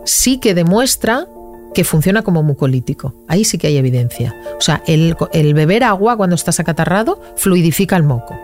sí 0.05 0.39
que 0.39 0.53
demuestra 0.53 1.27
que 1.73 1.83
funciona 1.83 2.23
como 2.23 2.43
mucolítico. 2.43 3.13
Ahí 3.27 3.45
sí 3.45 3.57
que 3.57 3.67
hay 3.67 3.77
evidencia. 3.77 4.35
O 4.57 4.61
sea, 4.61 4.81
el, 4.87 5.15
beber 5.53 5.83
agua 5.83 6.17
cuando 6.17 6.35
estás 6.35 6.59
acatarrado 6.59 7.21
fluidifica 7.35 7.95
el 7.95 8.03
moco. 8.03 8.35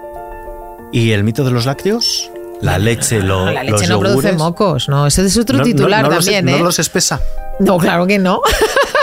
¿Y 0.91 1.11
el 1.11 1.23
mito 1.23 1.43
de 1.43 1.51
los 1.51 1.65
lácteos? 1.65 2.29
La 2.61 2.77
leche, 2.77 3.21
lo, 3.21 3.51
la 3.51 3.63
leche 3.63 3.87
no 3.87 3.99
produce 3.99 4.31
mocos, 4.33 4.87
no, 4.87 5.05
ese 5.05 5.25
es 5.25 5.37
otro 5.37 5.61
titular 5.61 6.07
también. 6.07 6.45
¿No 6.45 6.57
¿eh? 6.57 6.59
los 6.59 6.79
espesa? 6.79 7.19
No, 7.59 7.77
claro 7.77 8.07
que 8.07 8.19
no. 8.19 8.41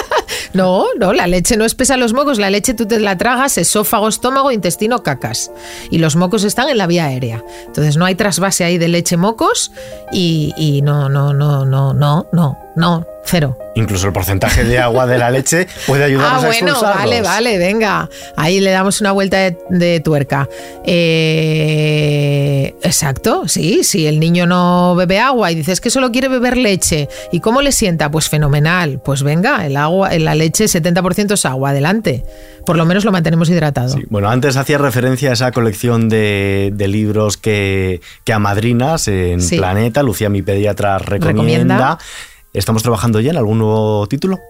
No, 0.53 0.87
no, 0.99 1.13
la 1.13 1.27
leche 1.27 1.57
no 1.57 1.65
espesa 1.65 1.97
los 1.97 2.13
mocos, 2.13 2.39
la 2.39 2.51
leche 2.51 2.75
tú 2.75 2.87
te 2.87 2.99
la 2.99 3.17
tragas, 3.17 3.57
esófago, 3.59 4.09
estómago, 4.09 4.51
intestino, 4.51 5.03
cacas. 5.03 5.51
Y 5.91 5.99
los 5.99 6.17
mocos 6.17 6.45
están 6.45 6.69
en 6.69 6.79
la 6.79 6.87
vía 6.87 7.07
aérea. 7.07 7.45
Entonces 7.67 7.97
no 7.97 8.05
hay 8.05 8.15
trasvase 8.15 8.65
ahí 8.65 8.79
de 8.79 8.89
leche 8.89 9.17
mocos 9.17 9.71
y, 10.13 10.53
y 10.57 10.83
no, 10.83 11.09
no, 11.09 11.33
no, 11.33 11.65
no, 11.65 11.95
no, 11.95 12.27
no, 12.33 12.59
no, 12.81 13.07
cero. 13.25 13.57
Incluso 13.77 14.09
el 14.09 14.13
porcentaje 14.13 14.65
de 14.65 14.79
agua 14.79 15.07
de 15.07 15.19
la 15.19 15.31
leche 15.31 15.69
puede 15.87 16.05
ayudarnos 16.07 16.43
ah, 16.43 16.47
a 16.47 16.49
bueno, 16.49 16.81
vale, 16.81 17.23
vale, 17.23 17.59
venga. 17.59 18.09
Ahí 18.37 18.61
le 18.61 18.71
damos 18.71 19.01
una 19.01 19.13
vuelta 19.13 19.53
de, 19.69 20.01
tuerca. 20.01 20.49
Eh, 20.85 22.75
exacto, 22.83 23.47
sí, 23.47 23.85
si 23.85 24.07
el 24.07 24.19
niño 24.19 24.47
no 24.47 24.95
bebe 24.97 25.21
agua 25.21 25.53
y 25.53 25.55
dices 25.55 25.81
que 25.81 25.91
solo 25.91 26.11
quiere 26.11 26.29
beber 26.29 26.57
leche, 26.57 27.09
¿y 27.31 27.41
cómo 27.41 27.63
le 27.63 27.73
sienta? 27.73 28.11
Pues 28.11 28.29
fenomenal. 28.29 29.01
Pues 29.05 29.23
venga, 29.23 29.65
el 29.65 29.77
agua, 29.77 30.11
la 30.19 30.35
leche 30.35 30.65
70% 30.65 31.35
es 31.35 31.47
agua, 31.47 31.71
adelante. 31.71 32.25
Por 32.67 32.77
lo 32.77 32.85
menos 32.85 33.05
lo 33.05 33.13
mantenemos 33.13 33.49
hidratado. 33.49 33.97
Bueno, 34.09 34.29
antes 34.29 34.57
hacía 34.57 34.79
referencia 34.79 35.31
a 35.31 35.33
esa 35.33 35.53
colección 35.53 36.09
de, 36.09 36.73
libros 36.91 37.37
que, 37.37 38.01
que 38.25 38.33
amadrinas 38.33 39.07
en 39.09 39.41
Planeta, 39.49 40.03
Lucía 40.03 40.29
mi 40.29 40.43
pediatra 40.43 40.99
recomienda. 40.99 41.99
¿Estamos 42.53 42.83
trabajando 42.83 43.21
ya 43.21 43.31
en 43.31 43.37
algún 43.37 43.59
nuevo 43.59 44.07
título? 44.09 44.41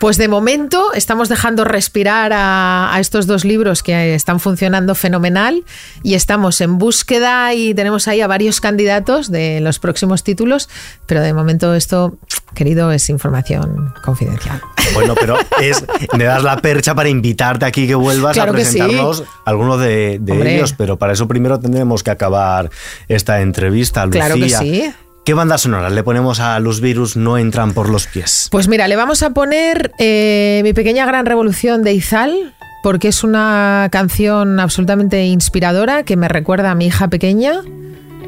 Pues 0.00 0.16
de 0.16 0.28
momento 0.28 0.94
estamos 0.94 1.28
dejando 1.28 1.62
respirar 1.64 2.32
a, 2.34 2.96
estos 3.00 3.26
dos 3.26 3.44
libros 3.44 3.82
que 3.82 4.14
están 4.14 4.40
funcionando 4.40 4.94
fenomenal 4.94 5.62
y 6.02 6.14
estamos 6.14 6.62
en 6.62 6.78
búsqueda 6.78 7.52
y 7.52 7.74
tenemos 7.74 8.08
ahí 8.08 8.22
a 8.22 8.26
varios 8.26 8.62
candidatos 8.62 9.30
de 9.30 9.60
los 9.60 9.78
próximos 9.78 10.24
títulos, 10.24 10.70
pero 11.04 11.20
de 11.20 11.34
momento 11.34 11.74
esto, 11.74 12.16
querido, 12.54 12.90
es 12.92 13.10
información 13.10 13.92
confidencial. 14.02 14.62
Bueno, 14.94 15.14
pero 15.20 15.36
es, 15.60 15.84
me 16.16 16.24
das 16.24 16.44
la 16.44 16.56
percha 16.62 16.94
para 16.94 17.10
invitarte 17.10 17.66
aquí 17.66 17.86
que 17.86 17.94
vuelvas 17.94 18.38
a 18.38 18.46
presentarnos 18.46 19.24
algunos 19.44 19.78
de, 19.80 20.18
ellos, 20.26 20.72
pero 20.78 20.96
para 20.96 21.12
eso 21.12 21.28
primero 21.28 21.60
tendremos 21.60 22.02
que 22.02 22.10
acabar 22.10 22.70
esta 23.06 23.42
entrevista, 23.42 24.06
Lucía. 24.06 24.24
Claro 24.24 24.40
que 24.40 24.48
sí. 24.48 24.94
¿Qué 25.24 25.34
banda 25.34 25.58
sonora 25.58 25.90
le 25.90 26.02
ponemos 26.02 26.40
a 26.40 26.58
Los 26.60 26.80
virus 26.80 27.16
no 27.16 27.36
entran 27.36 27.72
por 27.74 27.88
los 27.90 28.06
pies? 28.06 28.48
Pues 28.50 28.68
mira, 28.68 28.88
le 28.88 28.96
vamos 28.96 29.22
a 29.22 29.30
poner 29.30 29.92
eh, 29.98 30.60
Mi 30.64 30.72
pequeña 30.72 31.04
gran 31.04 31.26
revolución 31.26 31.82
de 31.82 31.92
Izal, 31.92 32.54
porque 32.82 33.08
es 33.08 33.22
una 33.22 33.88
canción 33.92 34.58
absolutamente 34.60 35.24
inspiradora 35.26 36.04
que 36.04 36.16
me 36.16 36.28
recuerda 36.28 36.70
a 36.70 36.74
mi 36.74 36.86
hija 36.86 37.08
pequeña, 37.08 37.60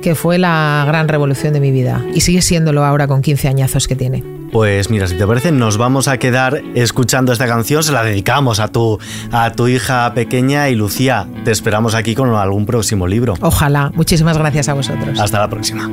que 0.02 0.14
fue 0.14 0.37
la 0.38 0.85
gran 0.87 1.09
revolución 1.09 1.55
de 1.55 1.61
mi 1.61 1.70
vida 1.70 2.05
y 2.14 2.20
sigue 2.20 2.42
siéndolo 2.42 2.85
ahora 2.85 3.09
con 3.09 3.22
15 3.22 3.48
añazos 3.48 3.88
que 3.88 3.96
tiene. 3.96 4.22
Pues 4.52 4.90
mira, 4.90 5.07
si 5.07 5.16
te 5.16 5.26
parece, 5.26 5.50
nos 5.50 5.78
vamos 5.78 6.09
a 6.09 6.18
quedar 6.18 6.62
escuchando 6.74 7.33
esta 7.33 7.46
canción, 7.46 7.83
se 7.83 7.92
la 7.92 8.05
dedicamos 8.05 8.61
a 8.61 8.68
tu, 8.68 8.98
a 9.31 9.50
tu 9.52 9.66
hija 9.66 10.12
pequeña 10.12 10.68
y 10.68 10.74
Lucía, 10.74 11.26
te 11.44 11.52
esperamos 11.52 11.94
aquí 11.94 12.14
con 12.14 12.35
algún 12.35 12.66
próximo 12.66 13.07
libro. 13.07 13.35
Ojalá, 13.40 13.90
muchísimas 13.94 14.37
gracias 14.37 14.68
a 14.68 14.74
vosotros. 14.74 15.18
Hasta 15.18 15.38
la 15.38 15.48
próxima 15.48 15.88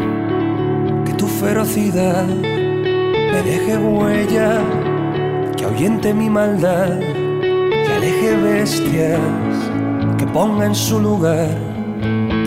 ferocidad 1.39 2.25
me 2.25 3.41
deje 3.43 3.78
huella, 3.78 4.60
que 5.56 5.63
ahuyente 5.63 6.13
mi 6.13 6.30
maldad, 6.30 6.99
que 6.99 7.93
aleje 7.95 8.36
bestias, 8.36 9.19
que 10.17 10.25
ponga 10.28 10.65
en 10.65 10.75
su 10.75 10.99
lugar 10.99 11.49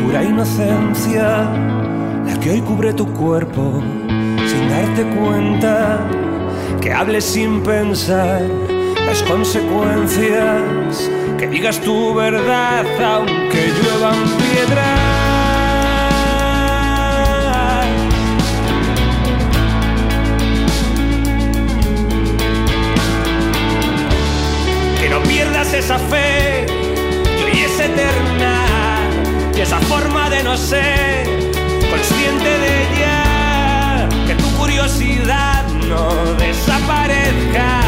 pura 0.03 0.23
inocencia, 0.23 1.49
la 2.27 2.39
que 2.41 2.51
hoy 2.51 2.61
cubre 2.61 2.93
tu 2.93 3.07
cuerpo 3.15 3.83
sin 4.47 4.69
darte 4.69 5.05
cuenta, 5.17 5.99
que 6.83 6.93
hables 6.93 7.25
sin 7.25 7.63
pensar 7.63 8.43
las 9.07 9.23
consecuencias, 9.23 11.11
que 11.39 11.49
digas 11.49 11.81
tu 11.81 12.15
verdad 12.15 12.85
aunque 13.03 13.73
lluevan 13.81 14.19
piedras 14.37 15.12
esa 25.85 25.99
fe 25.99 26.65
que 26.65 27.45
hoy 27.45 27.61
es 27.65 27.81
eterna 27.81 28.55
y 29.53 29.61
esa 29.63 29.81
forma 29.81 30.31
de 30.31 30.45
no 30.45 30.57
ser 30.57 31.27
consciente 31.91 32.51
de 32.65 32.71
ella, 32.87 34.09
que 34.29 34.35
tu 34.37 34.49
curiosidad 34.59 35.67
no 35.89 36.35
desaparezca 36.35 37.81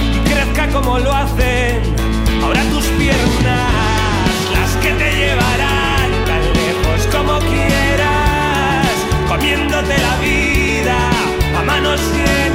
y 0.00 0.18
crezca 0.30 0.68
como 0.68 0.98
lo 1.00 1.12
hacen 1.12 1.82
ahora 2.42 2.62
tus 2.70 2.86
piernas, 3.00 4.32
las 4.54 4.70
que 4.82 4.92
te 4.92 5.12
llevarán 5.14 6.08
tan 6.30 6.42
lejos 6.60 7.00
como 7.14 7.38
quieras, 7.40 8.88
comiéndote 9.28 9.98
la 9.98 10.16
vida 10.16 10.96
a 11.58 11.62
manos 11.62 12.00
llenas. 12.14 12.51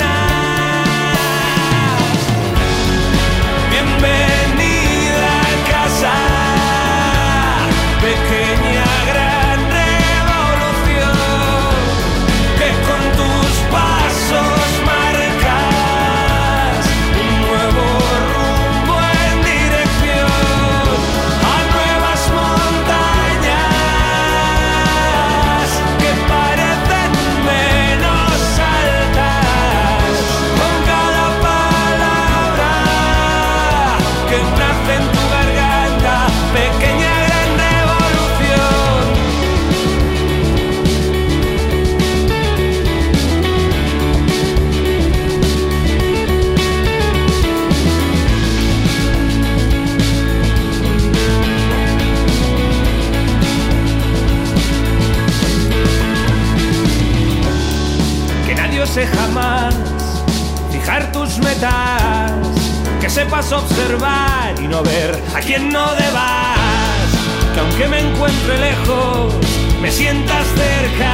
Me 69.81 69.91
sientas 69.91 70.47
cerca. 70.47 71.11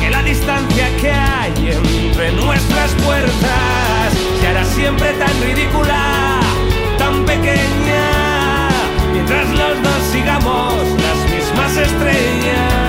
Que 0.00 0.10
la 0.10 0.22
distancia 0.22 0.88
que 1.00 1.10
hay 1.10 1.52
entre 1.70 2.32
nuestras 2.32 2.90
puertas 3.04 4.12
se 4.40 4.46
hará 4.48 4.64
siempre 4.64 5.12
tan 5.12 5.40
ridícula, 5.40 6.40
tan 6.98 7.24
pequeña. 7.24 8.68
Mientras 9.12 9.48
los 9.50 9.82
dos 9.82 10.02
sigamos 10.10 10.74
las 11.06 11.30
mismas 11.30 11.76
estrellas. 11.76 12.84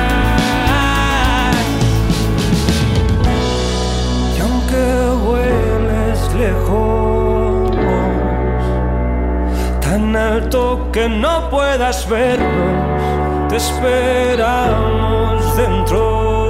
Y 4.36 4.42
aunque 4.42 4.84
vueles 5.24 6.34
lejos 6.34 7.78
tan 9.82 10.16
alto 10.16 10.90
que 10.92 11.08
no 11.08 11.50
puedas 11.50 12.10
vernos, 12.10 13.23
te 13.54 13.58
esperamos 13.58 15.56
dentro 15.56 16.43